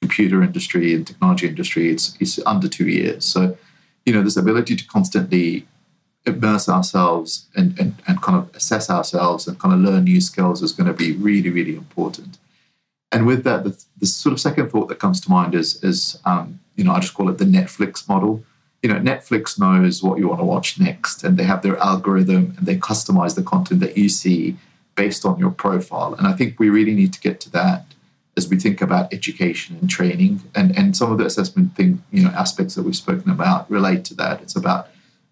computer 0.00 0.42
industry 0.42 0.94
and 0.94 1.06
technology 1.06 1.46
industry, 1.46 1.90
it's 1.90 2.16
it's 2.20 2.38
under 2.46 2.68
two 2.68 2.88
years. 2.88 3.24
So 3.24 3.56
you 4.04 4.12
know 4.12 4.22
this 4.22 4.36
ability 4.36 4.76
to 4.76 4.86
constantly 4.86 5.66
immerse 6.26 6.70
ourselves 6.70 7.46
and, 7.54 7.78
and, 7.78 7.94
and 8.06 8.22
kind 8.22 8.38
of 8.38 8.54
assess 8.56 8.88
ourselves 8.88 9.46
and 9.46 9.58
kind 9.58 9.74
of 9.74 9.80
learn 9.80 10.04
new 10.04 10.22
skills 10.22 10.62
is 10.62 10.72
going 10.72 10.86
to 10.86 10.94
be 10.94 11.12
really 11.12 11.50
really 11.50 11.76
important. 11.76 12.38
And 13.12 13.26
with 13.26 13.44
that, 13.44 13.62
the, 13.62 13.84
the 13.98 14.06
sort 14.06 14.32
of 14.32 14.40
second 14.40 14.70
thought 14.70 14.88
that 14.88 14.98
comes 14.98 15.20
to 15.22 15.30
mind 15.30 15.54
is 15.54 15.82
is 15.82 16.18
um, 16.24 16.60
you 16.76 16.84
know 16.84 16.92
I 16.92 17.00
just 17.00 17.14
call 17.14 17.30
it 17.30 17.38
the 17.38 17.44
Netflix 17.44 18.08
model 18.08 18.44
you 18.84 18.90
know, 18.92 19.00
Netflix 19.00 19.58
knows 19.58 20.02
what 20.02 20.18
you 20.18 20.28
want 20.28 20.40
to 20.40 20.44
watch 20.44 20.78
next, 20.78 21.24
and 21.24 21.38
they 21.38 21.44
have 21.44 21.62
their 21.62 21.78
algorithm 21.78 22.52
and 22.58 22.66
they 22.66 22.76
customize 22.76 23.34
the 23.34 23.42
content 23.42 23.80
that 23.80 23.96
you 23.96 24.10
see 24.10 24.58
based 24.94 25.24
on 25.24 25.38
your 25.38 25.50
profile. 25.50 26.12
And 26.12 26.26
I 26.26 26.34
think 26.34 26.60
we 26.60 26.68
really 26.68 26.94
need 26.94 27.14
to 27.14 27.20
get 27.20 27.40
to 27.40 27.50
that 27.52 27.86
as 28.36 28.46
we 28.46 28.58
think 28.58 28.82
about 28.82 29.10
education 29.10 29.78
and 29.80 29.88
training, 29.88 30.42
and 30.54 30.76
and 30.78 30.94
some 30.94 31.10
of 31.10 31.16
the 31.16 31.24
assessment 31.24 31.74
thing, 31.74 32.02
you 32.12 32.22
know, 32.22 32.28
aspects 32.32 32.74
that 32.74 32.82
we've 32.82 32.94
spoken 32.94 33.30
about 33.30 33.70
relate 33.70 34.04
to 34.04 34.14
that. 34.16 34.42
It's 34.42 34.54
about 34.54 34.88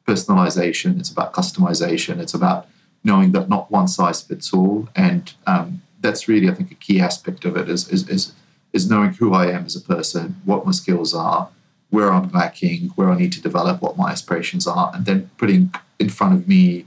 personalization, 0.09 0.99
it's 0.99 1.11
about 1.11 1.35
customization, 1.35 2.21
it's 2.21 2.33
about 2.33 2.67
knowing 3.05 3.33
that 3.33 3.51
not 3.51 3.71
one 3.71 3.87
size 3.87 4.23
fits 4.23 4.55
all, 4.55 4.89
and 4.97 5.35
um, 5.47 5.83
that's 6.01 6.27
really, 6.27 6.49
I 6.49 6.55
think, 6.55 6.71
a 6.71 6.81
key 6.87 7.01
aspect 7.01 7.45
of 7.45 7.59
it 7.59 7.69
is, 7.69 7.87
is 7.91 8.09
is 8.09 8.33
is 8.73 8.89
knowing 8.89 9.13
who 9.13 9.35
I 9.35 9.51
am 9.51 9.67
as 9.67 9.77
a 9.77 9.83
person, 9.83 10.41
what 10.47 10.65
my 10.65 10.73
skills 10.73 11.13
are 11.15 11.51
where 11.93 12.11
I'm 12.11 12.31
lacking, 12.31 12.89
where 12.97 13.11
I 13.11 13.19
need 13.19 13.33
to 13.35 13.43
develop, 13.43 13.83
what 13.83 13.99
my 13.99 14.11
aspirations 14.11 14.67
are, 14.67 14.91
and 14.95 15.05
then 15.05 15.31
putting 15.37 15.75
in 15.99 16.09
front 16.09 16.33
of 16.33 16.49
me 16.49 16.87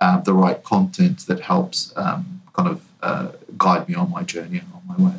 uh, 0.00 0.20
the 0.20 0.32
right 0.32 0.64
content 0.64 1.26
that 1.26 1.40
helps 1.40 1.92
um, 1.96 2.40
kind 2.54 2.68
of 2.70 2.82
uh, 3.02 3.28
guide 3.58 3.86
me 3.88 3.94
on 3.94 4.10
my 4.10 4.22
journey 4.22 4.58
and 4.58 4.68
on 4.72 4.82
my 4.86 5.10
way. 5.10 5.16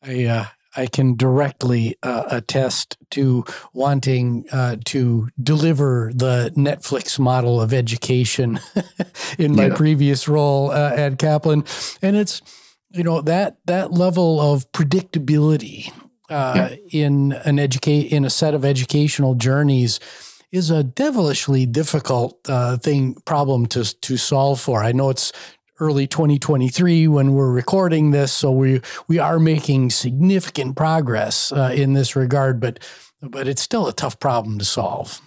I 0.00 0.24
uh, 0.32 0.44
I 0.76 0.86
can 0.86 1.16
directly 1.16 1.96
uh, 2.04 2.24
attest 2.30 2.98
to 3.10 3.44
wanting 3.72 4.44
uh, 4.52 4.76
to 4.84 5.28
deliver 5.42 6.12
the 6.14 6.52
Netflix 6.56 7.18
model 7.18 7.60
of 7.60 7.74
education 7.74 8.60
in 9.38 9.56
my 9.56 9.66
yeah. 9.66 9.74
previous 9.74 10.28
role 10.28 10.70
uh, 10.70 10.92
at 10.94 11.18
Kaplan, 11.18 11.64
and 12.00 12.16
it's 12.16 12.42
you 12.92 13.02
know 13.02 13.22
that 13.22 13.56
that 13.64 13.92
level 13.92 14.40
of 14.40 14.70
predictability 14.70 15.90
uh, 16.30 16.70
yeah. 16.70 17.04
in 17.04 17.32
an 17.44 17.58
educate 17.58 18.12
in 18.12 18.24
a 18.24 18.30
set 18.30 18.54
of 18.54 18.64
educational 18.64 19.34
journeys 19.34 20.00
is 20.52 20.70
a 20.70 20.82
devilishly 20.82 21.66
difficult 21.66 22.38
uh, 22.48 22.76
thing 22.76 23.14
problem 23.24 23.66
to 23.66 23.84
to 24.00 24.16
solve 24.16 24.60
for. 24.60 24.82
I 24.82 24.92
know 24.92 25.10
it's 25.10 25.32
early 25.78 26.06
2023 26.06 27.06
when 27.08 27.34
we're 27.34 27.50
recording 27.50 28.10
this, 28.10 28.32
so 28.32 28.50
we 28.50 28.80
we 29.08 29.18
are 29.18 29.38
making 29.38 29.90
significant 29.90 30.76
progress 30.76 31.52
uh, 31.52 31.72
in 31.74 31.92
this 31.92 32.16
regard, 32.16 32.60
but 32.60 32.78
but 33.20 33.48
it's 33.48 33.62
still 33.62 33.86
a 33.86 33.92
tough 33.92 34.18
problem 34.18 34.58
to 34.58 34.64
solve. 34.64 35.20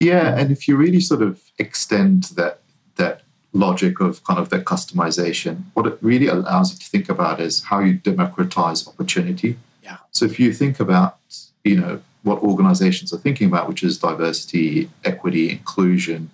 Yeah, 0.00 0.38
and 0.38 0.50
if 0.52 0.68
you 0.68 0.76
really 0.76 1.00
sort 1.00 1.22
of 1.22 1.42
extend 1.58 2.24
that 2.36 2.60
that 2.96 3.22
logic 3.52 4.00
of 4.00 4.22
kind 4.24 4.38
of 4.38 4.50
that 4.50 4.64
customization, 4.64 5.64
what 5.74 5.86
it 5.86 5.98
really 6.00 6.26
allows 6.26 6.72
you 6.72 6.78
to 6.78 6.86
think 6.86 7.08
about 7.08 7.40
is 7.40 7.64
how 7.64 7.80
you 7.80 7.94
democratize 7.94 8.86
opportunity. 8.86 9.56
Yeah. 9.88 9.98
So 10.10 10.26
if 10.26 10.38
you 10.38 10.52
think 10.52 10.80
about, 10.80 11.16
you 11.64 11.80
know, 11.80 12.02
what 12.22 12.42
organizations 12.42 13.10
are 13.12 13.16
thinking 13.16 13.48
about, 13.48 13.68
which 13.68 13.82
is 13.82 13.98
diversity, 13.98 14.90
equity, 15.02 15.50
inclusion, 15.50 16.30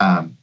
um, 0.00 0.38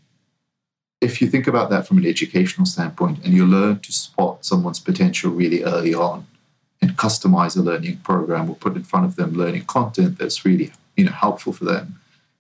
if 1.02 1.19
you 1.19 1.28
think 1.28 1.47
about 1.47 1.71
that 1.71 1.88
from 1.88 1.97
an 1.97 2.06
educational 2.06 2.67
standpoint 2.67 3.23
and 3.23 3.34
you 3.34 3.45
learn 3.45 3.80
to 3.80 3.91
spot 3.91 4.45
someone's 4.45 4.80
potential 4.80 5.32
really 5.32 5.63
early 5.63 5.95
on 5.95 6.28
and 6.80 6.95
customize 6.95 7.58
a 7.58 7.62
learning 7.62 7.97
program 7.97 8.50
or 8.50 8.56
put 8.56 8.76
in 8.76 8.84
front 8.84 9.06
of 9.06 9.15
them 9.15 9.34
learning 9.34 9.65
content 9.65 10.19
that's 10.19 10.45
really 10.45 10.71
you 10.95 11.06
know 11.06 11.12
helpful 11.12 11.54
for 11.54 11.65
them 11.65 12.00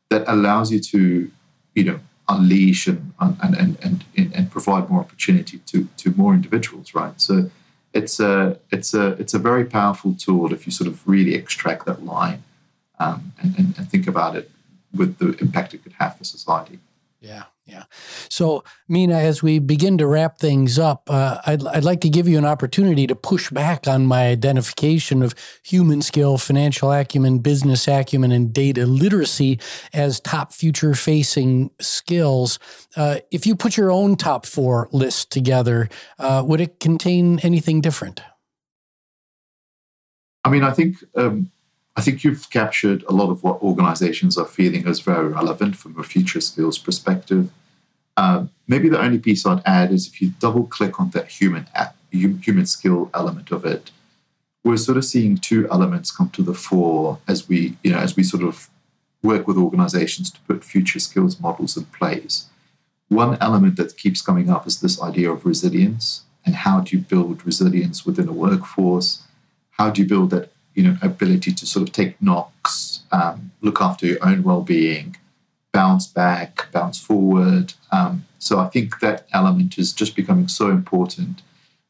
that 0.09 0.23
allows 0.27 0.71
you 0.71 0.79
to 0.79 1.31
you 1.75 1.83
know 1.83 1.99
unleash 2.29 2.87
and 2.87 3.13
and 3.19 3.55
and 3.55 3.77
and, 3.83 4.33
and 4.35 4.51
provide 4.51 4.89
more 4.89 4.99
opportunity 4.99 5.59
to 5.59 5.87
to 5.97 6.11
more 6.11 6.33
individuals 6.33 6.93
right 6.93 7.19
so 7.21 7.49
it's 7.97 8.19
a 8.19 8.57
it's 8.71 8.93
a 8.93 9.07
it's 9.21 9.33
a 9.33 9.39
very 9.39 9.65
powerful 9.65 10.13
tool 10.13 10.53
if 10.53 10.65
you 10.65 10.71
sort 10.71 10.87
of 10.87 11.07
really 11.07 11.33
extract 11.35 11.85
that 11.85 12.05
line 12.05 12.43
um, 12.99 13.33
and, 13.41 13.57
and, 13.57 13.77
and 13.77 13.89
think 13.89 14.07
about 14.07 14.35
it 14.35 14.49
with 14.93 15.17
the 15.17 15.35
impact 15.39 15.73
it 15.73 15.83
could 15.83 15.93
have 15.93 16.17
for 16.17 16.23
society. 16.23 16.79
Yeah, 17.19 17.43
yeah. 17.67 17.83
So, 18.29 18.63
Mina, 18.87 19.15
as 19.15 19.43
we 19.43 19.59
begin 19.59 19.97
to 19.97 20.07
wrap 20.07 20.39
things 20.39 20.79
up, 20.79 21.09
uh, 21.09 21.39
I'd, 21.45 21.67
I'd 21.67 21.83
like 21.83 21.99
to 22.01 22.09
give 22.09 22.25
you 22.25 22.37
an 22.37 22.45
opportunity 22.45 23.05
to 23.07 23.15
push 23.15 23.49
back 23.49 23.89
on 23.89 24.05
my 24.05 24.27
identification 24.27 25.21
of 25.21 25.35
human 25.63 26.01
skill, 26.01 26.37
financial 26.37 26.93
acumen, 26.93 27.39
business 27.39 27.85
acumen, 27.85 28.31
and 28.31 28.53
data 28.53 28.85
literacy 28.85 29.59
as 29.93 30.21
top 30.21 30.53
future 30.53 30.95
facing 30.95 31.69
skills. 31.81 32.57
Uh, 32.95 33.17
if 33.31 33.45
you 33.45 33.53
put 33.53 33.75
your 33.75 33.91
own 33.91 34.15
top 34.15 34.45
four 34.45 34.87
list 34.93 35.29
together, 35.29 35.89
uh, 36.19 36.41
would 36.47 36.61
it 36.61 36.79
contain 36.79 37.39
anything 37.39 37.81
different? 37.81 38.21
I 40.45 40.49
mean, 40.49 40.63
I 40.63 40.71
think 40.71 41.03
um, 41.15 41.51
I 41.97 42.01
think 42.01 42.23
you've 42.23 42.51
captured 42.51 43.03
a 43.09 43.11
lot 43.11 43.31
of 43.31 43.43
what 43.43 43.59
organizations 43.63 44.37
are 44.37 44.45
feeling 44.45 44.87
as 44.87 44.99
very 44.99 45.29
relevant 45.29 45.75
from 45.75 45.99
a 45.99 46.03
future 46.03 46.39
skills 46.39 46.77
perspective. 46.77 47.49
Uh, 48.15 48.45
maybe 48.67 48.87
the 48.87 49.01
only 49.01 49.17
piece 49.17 49.47
I'd 49.47 49.63
add 49.65 49.91
is 49.91 50.07
if 50.07 50.21
you 50.21 50.31
double 50.39 50.65
click 50.65 50.99
on 50.99 51.09
that 51.11 51.27
human 51.27 51.65
human 52.11 52.67
skill 52.67 53.09
element 53.15 53.51
of 53.51 53.65
it, 53.65 53.89
we're 54.63 54.77
sort 54.77 54.97
of 54.97 55.05
seeing 55.05 55.37
two 55.37 55.67
elements 55.71 56.11
come 56.11 56.29
to 56.29 56.43
the 56.43 56.53
fore 56.53 57.19
as 57.27 57.49
we 57.49 57.77
you 57.83 57.91
know 57.91 57.99
as 57.99 58.15
we 58.15 58.23
sort 58.23 58.43
of 58.43 58.69
work 59.23 59.47
with 59.47 59.57
organizations 59.57 60.29
to 60.29 60.39
put 60.41 60.63
future 60.63 60.99
skills 60.99 61.39
models 61.39 61.75
in 61.75 61.85
place. 61.85 62.45
One 63.09 63.37
element 63.41 63.75
that 63.77 63.97
keeps 63.97 64.21
coming 64.21 64.51
up 64.51 64.67
is 64.67 64.81
this 64.81 65.01
idea 65.01 65.31
of 65.31 65.45
resilience 65.45 66.25
and 66.45 66.53
how 66.55 66.81
do 66.81 66.95
you 66.95 67.01
build 67.01 67.43
resilience 67.43 68.05
within 68.05 68.27
a 68.29 68.33
workforce? 68.33 69.23
How 69.71 69.89
do 69.89 70.01
you 70.01 70.07
build 70.07 70.29
that 70.29 70.51
you 70.77 70.83
know 70.83 70.95
ability 71.01 71.51
to 71.51 71.65
sort 71.65 71.87
of 71.87 71.93
take 71.93 72.21
knocks, 72.21 73.01
um, 73.11 73.51
look 73.61 73.81
after 73.81 74.05
your 74.05 74.19
own 74.21 74.43
well-being, 74.43 75.17
bounce 75.73 76.05
back, 76.05 76.71
bounce 76.71 76.99
forward. 76.99 77.73
Um, 77.91 78.25
so 78.37 78.59
I 78.59 78.67
think 78.67 78.99
that 78.99 79.27
element 79.33 79.79
is 79.79 79.91
just 79.91 80.15
becoming 80.15 80.47
so 80.47 80.69
important 80.69 81.41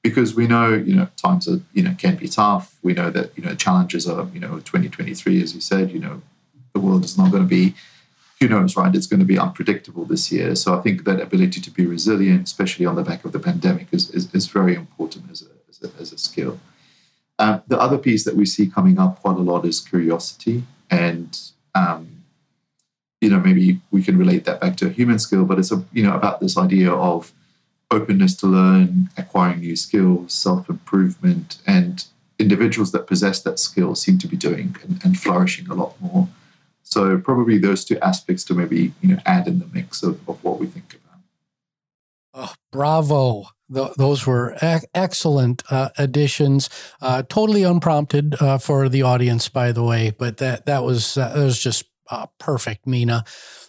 because 0.01 0.33
we 0.33 0.47
know 0.47 0.73
you 0.73 0.95
know 0.95 1.09
times 1.17 1.49
are 1.49 1.59
you 1.73 1.83
know 1.83 1.95
can 1.97 2.15
be 2.15 2.29
tough. 2.29 2.77
We 2.81 2.93
know 2.93 3.09
that 3.09 3.37
you 3.37 3.43
know 3.43 3.55
challenges 3.55 4.07
are 4.07 4.25
you 4.33 4.39
know 4.39 4.59
2023, 4.59 5.43
as 5.43 5.53
you 5.53 5.59
said, 5.59 5.91
you 5.91 5.99
know 5.99 6.21
the 6.73 6.79
world 6.79 7.03
is 7.03 7.17
not 7.17 7.29
going 7.31 7.43
to 7.43 7.49
be 7.49 7.75
who 8.39 8.47
knows, 8.47 8.77
right? 8.77 8.95
It's 8.95 9.07
going 9.07 9.19
to 9.19 9.25
be 9.25 9.37
unpredictable 9.37 10.05
this 10.05 10.31
year. 10.31 10.55
So 10.55 10.77
I 10.77 10.81
think 10.81 11.05
that 11.05 11.19
ability 11.19 11.59
to 11.59 11.71
be 11.71 11.85
resilient, 11.85 12.43
especially 12.45 12.85
on 12.85 12.95
the 12.95 13.03
back 13.03 13.25
of 13.25 13.31
the 13.31 13.39
pandemic, 13.39 13.87
is, 13.91 14.11
is, 14.11 14.31
is 14.33 14.45
very 14.45 14.75
important 14.75 15.31
as 15.31 15.41
a, 15.41 15.47
as 15.67 15.81
a, 15.81 16.01
as 16.01 16.13
a 16.13 16.19
skill. 16.19 16.59
Um, 17.39 17.61
the 17.67 17.79
other 17.79 17.97
piece 17.97 18.23
that 18.25 18.35
we 18.35 18.45
see 18.45 18.67
coming 18.67 18.97
up 18.97 19.21
quite 19.21 19.37
a 19.37 19.41
lot 19.41 19.65
is 19.65 19.79
curiosity, 19.79 20.63
and 20.89 21.39
um, 21.75 22.23
you 23.21 23.29
know 23.29 23.39
maybe 23.39 23.81
we 23.91 24.01
can 24.03 24.17
relate 24.17 24.45
that 24.45 24.59
back 24.59 24.75
to 24.77 24.87
a 24.87 24.89
human 24.89 25.19
skill, 25.19 25.45
but 25.45 25.59
it's 25.59 25.71
a, 25.71 25.83
you 25.93 26.03
know 26.03 26.15
about 26.15 26.39
this 26.39 26.57
idea 26.57 26.91
of 26.91 27.31
openness 27.91 28.35
to 28.37 28.47
learn, 28.47 29.09
acquiring 29.17 29.59
new 29.59 29.75
skills, 29.75 30.33
self 30.33 30.69
improvement, 30.69 31.57
and 31.67 32.05
individuals 32.39 32.91
that 32.91 33.07
possess 33.07 33.41
that 33.41 33.59
skill 33.59 33.95
seem 33.95 34.17
to 34.19 34.27
be 34.27 34.37
doing 34.37 34.75
and, 34.83 35.03
and, 35.03 35.19
flourishing 35.19 35.67
a 35.69 35.73
lot 35.73 35.99
more. 35.99 36.27
So 36.83 37.17
probably 37.17 37.57
those 37.57 37.83
two 37.83 37.99
aspects 37.99 38.43
to 38.45 38.53
maybe 38.53 38.93
you 39.01 39.09
know 39.09 39.19
add 39.25 39.47
in 39.47 39.59
the 39.59 39.67
mix 39.67 40.03
of, 40.03 40.27
of 40.27 40.43
what 40.43 40.59
we 40.59 40.67
think 40.67 40.93
about. 40.93 41.06
Bravo! 42.71 43.45
Th- 43.73 43.93
those 43.97 44.25
were 44.25 44.55
excellent 44.93 45.63
uh, 45.69 45.89
additions, 45.97 46.69
uh, 47.01 47.23
totally 47.23 47.63
unprompted 47.63 48.35
uh, 48.41 48.57
for 48.57 48.87
the 48.87 49.01
audience, 49.01 49.49
by 49.49 49.71
the 49.71 49.83
way. 49.83 50.11
But 50.17 50.37
that 50.37 50.65
that 50.67 50.83
was 50.83 51.17
uh, 51.17 51.29
that 51.29 51.43
was 51.43 51.59
just 51.59 51.85
uh, 52.09 52.27
perfect, 52.39 52.87
Mina. 52.87 53.25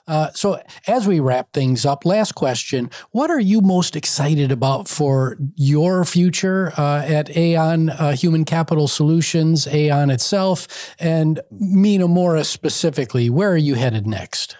Uh, 0.07 0.31
so, 0.33 0.63
as 0.87 1.07
we 1.07 1.21
wrap 1.21 1.53
things 1.53 1.85
up, 1.85 2.05
last 2.05 2.37
question: 2.37 2.91
What 3.11 3.31
are 3.31 3.41
you 3.41 3.61
most 3.61 3.97
excited 3.97 4.53
about 4.53 4.87
for 4.89 5.37
your 5.57 6.05
future 6.05 6.73
at 6.79 7.37
Aon 7.37 7.89
Human 8.15 8.45
Capital 8.45 8.87
Solutions, 8.87 9.67
Aon 9.67 10.11
itself, 10.11 10.95
and 11.01 11.41
Mina 11.51 12.07
Morris 12.07 12.49
specifically? 12.49 13.29
Where 13.29 13.51
are 13.51 13.57
you 13.57 13.75
headed 13.75 14.07
next? 14.07 14.57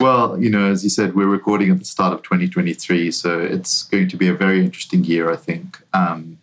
Well, 0.00 0.40
you 0.40 0.48
know, 0.48 0.70
as 0.70 0.84
you 0.84 0.90
said, 0.90 1.16
we're 1.16 1.26
recording 1.26 1.72
at 1.72 1.80
the 1.80 1.84
start 1.84 2.12
of 2.12 2.22
2023, 2.22 3.10
so 3.10 3.40
it's 3.40 3.82
going 3.82 4.06
to 4.08 4.16
be 4.16 4.28
a 4.28 4.34
very 4.34 4.64
interesting 4.64 5.02
year, 5.02 5.28
I 5.28 5.34
think. 5.34 5.82
Um, 5.92 6.38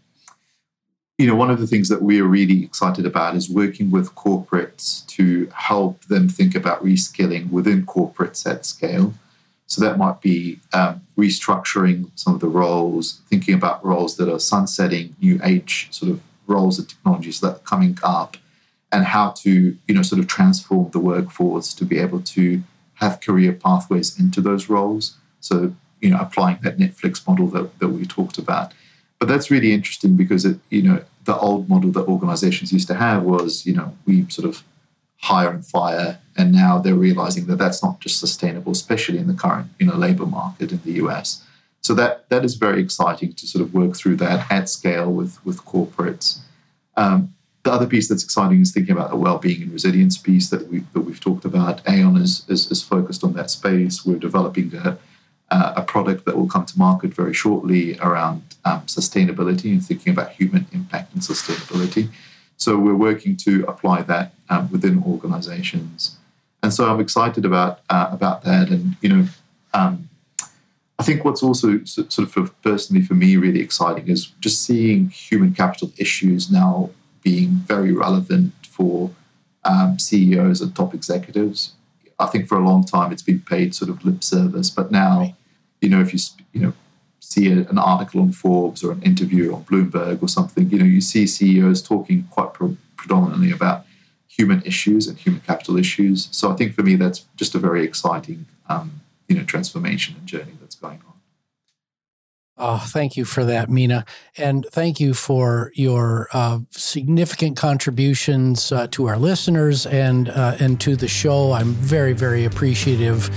you 1.17 1.25
know, 1.25 1.35
one 1.35 1.49
of 1.49 1.61
the 1.61 1.67
things 1.67 1.87
that 1.87 2.01
we 2.01 2.19
are 2.19 2.25
really 2.25 2.65
excited 2.65 3.05
about 3.05 3.33
is 3.33 3.49
working 3.49 3.91
with 3.91 4.13
corporates 4.13 5.07
to 5.07 5.49
help 5.53 6.03
them 6.05 6.27
think 6.27 6.53
about 6.53 6.83
reskilling 6.83 7.49
within 7.49 7.85
corporates 7.85 8.45
at 8.45 8.65
scale. 8.65 9.13
So 9.67 9.81
that 9.85 9.97
might 9.97 10.19
be 10.19 10.59
um, 10.73 11.07
restructuring 11.17 12.11
some 12.15 12.35
of 12.35 12.41
the 12.41 12.49
roles, 12.49 13.21
thinking 13.29 13.53
about 13.53 13.85
roles 13.85 14.17
that 14.17 14.27
are 14.27 14.37
sunsetting, 14.37 15.15
new 15.21 15.39
age 15.41 15.87
sort 15.91 16.11
of 16.11 16.21
roles 16.45 16.77
and 16.77 16.89
technologies 16.89 17.39
that 17.39 17.55
are 17.55 17.59
coming 17.59 17.97
up, 18.03 18.35
and 18.91 19.05
how 19.05 19.29
to, 19.29 19.77
you 19.87 19.95
know, 19.95 20.01
sort 20.01 20.19
of 20.19 20.27
transform 20.27 20.91
the 20.91 20.99
workforce 20.99 21.73
to 21.73 21.85
be 21.85 21.99
able 21.99 22.19
to 22.21 22.61
have 22.95 23.21
career 23.21 23.53
pathways 23.53 24.19
into 24.19 24.41
those 24.41 24.69
roles. 24.69 25.15
So, 25.39 25.75
you 26.01 26.09
know, 26.09 26.17
applying 26.19 26.59
that 26.63 26.77
Netflix 26.77 27.25
model 27.27 27.47
that, 27.47 27.79
that 27.79 27.89
we 27.89 28.05
talked 28.05 28.37
about. 28.37 28.73
But 29.19 29.27
that's 29.27 29.49
really 29.49 29.73
interesting 29.73 30.15
because 30.15 30.45
it, 30.45 30.59
you 30.69 30.81
know, 30.81 31.03
the 31.23 31.37
old 31.37 31.69
model 31.69 31.91
that 31.91 32.07
organizations 32.07 32.71
used 32.71 32.87
to 32.87 32.95
have 32.95 33.23
was, 33.23 33.65
you 33.65 33.73
know, 33.73 33.97
we 34.05 34.27
sort 34.29 34.47
of 34.47 34.63
hire 35.21 35.49
and 35.49 35.65
fire, 35.65 36.19
and 36.37 36.51
now 36.51 36.77
they're 36.77 36.95
realizing 36.95 37.47
that 37.47 37.55
that's 37.57 37.81
not 37.81 37.99
just 37.99 38.19
sustainable, 38.19 38.71
especially 38.71 39.17
in 39.17 39.27
the 39.27 39.33
current, 39.33 39.69
you 39.79 39.85
know, 39.85 39.95
labor 39.95 40.25
market 40.25 40.71
in 40.71 40.81
the 40.83 40.93
US. 41.03 41.43
So 41.81 41.93
that 41.93 42.27
that 42.29 42.43
is 42.43 42.55
very 42.55 42.81
exciting 42.81 43.33
to 43.33 43.47
sort 43.47 43.61
of 43.63 43.73
work 43.73 43.95
through 43.95 44.17
that 44.17 44.51
at 44.51 44.69
scale 44.69 45.11
with 45.11 45.43
with 45.45 45.65
corporates. 45.65 46.39
Um, 46.97 47.34
the 47.65 47.71
other 47.71 47.87
piece 47.87 48.07
that's 48.07 48.23
exciting 48.23 48.61
is 48.61 48.71
thinking 48.71 48.95
about 48.95 49.09
the 49.09 49.15
well-being 49.15 49.63
and 49.63 49.73
resilience 49.73 50.17
piece 50.19 50.49
that 50.51 50.71
we 50.71 50.77
that 50.93 51.01
we've 51.01 51.19
talked 51.19 51.45
about. 51.45 51.81
Aon 51.89 52.15
is 52.15 52.45
is, 52.47 52.71
is 52.71 52.81
focused 52.83 53.23
on 53.23 53.33
that 53.33 53.49
space. 53.49 54.05
We're 54.05 54.19
developing 54.19 54.67
a, 54.75 54.97
a 55.49 55.81
product 55.81 56.25
that 56.25 56.37
will 56.37 56.47
come 56.47 56.65
to 56.65 56.77
market 56.77 57.11
very 57.13 57.33
shortly 57.33 57.97
around 57.99 58.43
um, 58.63 58.81
sustainability 58.81 59.71
and 59.71 59.83
thinking 59.83 60.13
about 60.13 60.29
human 60.39 60.67
impact 60.71 61.13
and 61.13 61.21
sustainability. 61.23 62.09
So 62.55 62.77
we're 62.77 63.01
working 63.09 63.35
to 63.37 63.65
apply 63.67 64.03
that 64.03 64.33
um, 64.51 64.71
within 64.71 65.03
organizations. 65.03 66.17
And 66.61 66.71
so 66.71 66.81
I'm 66.89 66.99
excited 66.99 67.45
about 67.45 67.79
uh, 67.89 68.09
about 68.11 68.43
that. 68.43 68.69
And, 68.69 68.95
you 69.01 69.09
know, 69.09 69.23
um, 69.73 70.09
I 70.99 71.03
think 71.03 71.25
what's 71.25 71.41
also 71.41 71.83
sort 71.83 72.37
of 72.37 72.61
personally 72.61 73.03
for 73.03 73.15
me 73.15 73.37
really 73.37 73.61
exciting 73.67 74.07
is 74.07 74.27
just 74.39 74.61
seeing 74.61 75.09
human 75.09 75.51
capital 75.55 75.91
issues 75.97 76.51
now 76.51 76.91
being 77.25 77.49
very 77.49 77.91
relevant 77.91 78.53
for 78.69 79.09
um, 79.65 79.97
CEOs 79.97 80.61
and 80.61 80.73
top 80.75 80.93
executives. 80.93 81.73
I 82.19 82.27
think 82.27 82.47
for 82.47 82.57
a 82.57 82.63
long 82.63 82.85
time 82.85 83.11
it's 83.11 83.23
been 83.23 83.41
paid 83.41 83.75
sort 83.75 83.89
of 83.89 84.05
lip 84.05 84.23
service, 84.23 84.69
but 84.69 84.91
now, 84.91 85.19
right. 85.19 85.35
you 85.81 85.89
know, 85.89 85.99
if 85.99 86.13
you 86.13 86.19
you 86.53 86.61
know 86.61 86.73
see 87.19 87.51
a, 87.51 87.67
an 87.67 87.79
article 87.79 88.21
on 88.21 88.31
Forbes 88.31 88.83
or 88.83 88.91
an 88.91 89.01
interview 89.01 89.53
on 89.53 89.65
Bloomberg 89.65 90.21
or 90.21 90.29
something, 90.29 90.69
you 90.69 90.77
know, 90.77 90.85
you 90.85 91.01
see 91.01 91.25
CEOs 91.25 91.81
talking 91.81 92.27
quite 92.29 92.53
pro- 92.53 92.77
predominantly 92.95 93.51
about 93.51 93.85
human 94.27 94.61
issues 94.61 95.07
and 95.07 95.17
human 95.17 95.41
capital 95.41 95.77
issues. 95.77 96.29
So 96.31 96.51
I 96.51 96.55
think 96.55 96.75
for 96.75 96.83
me 96.83 96.95
that's 96.95 97.25
just 97.35 97.55
a 97.55 97.59
very 97.59 97.83
exciting, 97.83 98.45
um, 98.69 99.01
you 99.27 99.35
know, 99.35 99.43
transformation 99.43 100.15
and 100.17 100.27
journey 100.27 100.53
that's 100.61 100.75
going 100.75 101.01
on. 101.07 101.14
Oh, 102.57 102.77
thank 102.77 103.17
you 103.17 103.25
for 103.25 103.43
that, 103.43 103.69
Mina. 103.69 104.05
And 104.37 104.65
thank 104.71 104.99
you 104.99 105.13
for 105.13 105.71
your 105.75 106.29
uh, 106.31 106.59
significant 106.71 107.57
contributions 107.57 108.71
uh, 108.71 108.87
to 108.91 109.07
our 109.07 109.17
listeners 109.17 109.85
and, 109.85 110.29
uh, 110.29 110.55
and 110.59 110.79
to 110.81 110.95
the 110.95 111.07
show. 111.09 111.51
I'm 111.51 111.73
very, 111.73 112.13
very 112.13 112.45
appreciative 112.45 113.29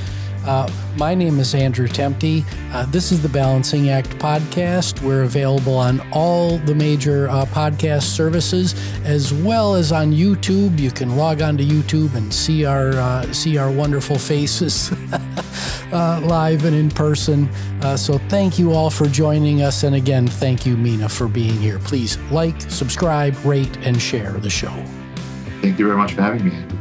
uh, 0.49 0.71
my 0.97 1.15
name 1.15 1.39
is 1.39 1.55
Andrew 1.55 1.87
Temte. 1.87 2.43
Uh, 2.73 2.87
this 2.87 3.13
is 3.13 3.21
the 3.21 3.29
Balancing 3.29 3.91
Act 3.91 4.11
podcast. 4.19 5.03
We're 5.03 5.25
available 5.25 5.77
on 5.77 6.01
all 6.11 6.57
the 6.59 6.75
major 6.75 7.29
uh, 7.29 7.45
podcast 7.47 8.05
services 8.05 8.75
as 9.05 9.35
well 9.35 9.75
as 9.75 9.93
on 9.93 10.13
YouTube. 10.13 10.79
You 10.79 10.91
can 10.91 11.17
log 11.17 11.43
on 11.43 11.59
to 11.59 11.65
YouTube 11.65 12.15
and 12.15 12.33
see 12.33 12.65
our 12.65 13.25
see 13.35 13.59
our 13.59 13.71
wonderful 13.71 14.17
faces 14.19 14.91
uh, 15.92 16.20
live 16.24 16.64
and 16.64 16.74
in 16.74 16.90
person. 16.90 17.48
Uh, 17.83 17.96
so 17.96 18.18
thank 18.29 18.59
you 18.59 18.72
all 18.72 18.90
for 18.90 19.07
joining 19.07 19.62
us, 19.62 19.83
and 19.83 19.94
again, 19.94 20.27
thank 20.27 20.66
you, 20.66 20.77
Mina, 20.77 21.09
for 21.09 21.29
being 21.29 21.59
here. 21.59 21.79
Please 21.79 22.18
like, 22.31 22.61
subscribe, 22.62 23.37
rate, 23.44 23.77
and 23.79 24.01
share 24.01 24.33
the 24.33 24.51
show. 24.51 24.72
Thank 25.61 25.79
you 25.79 25.87
very 25.87 25.96
much 25.96 26.12
for 26.12 26.22
having 26.22 26.44
me. 26.44 26.78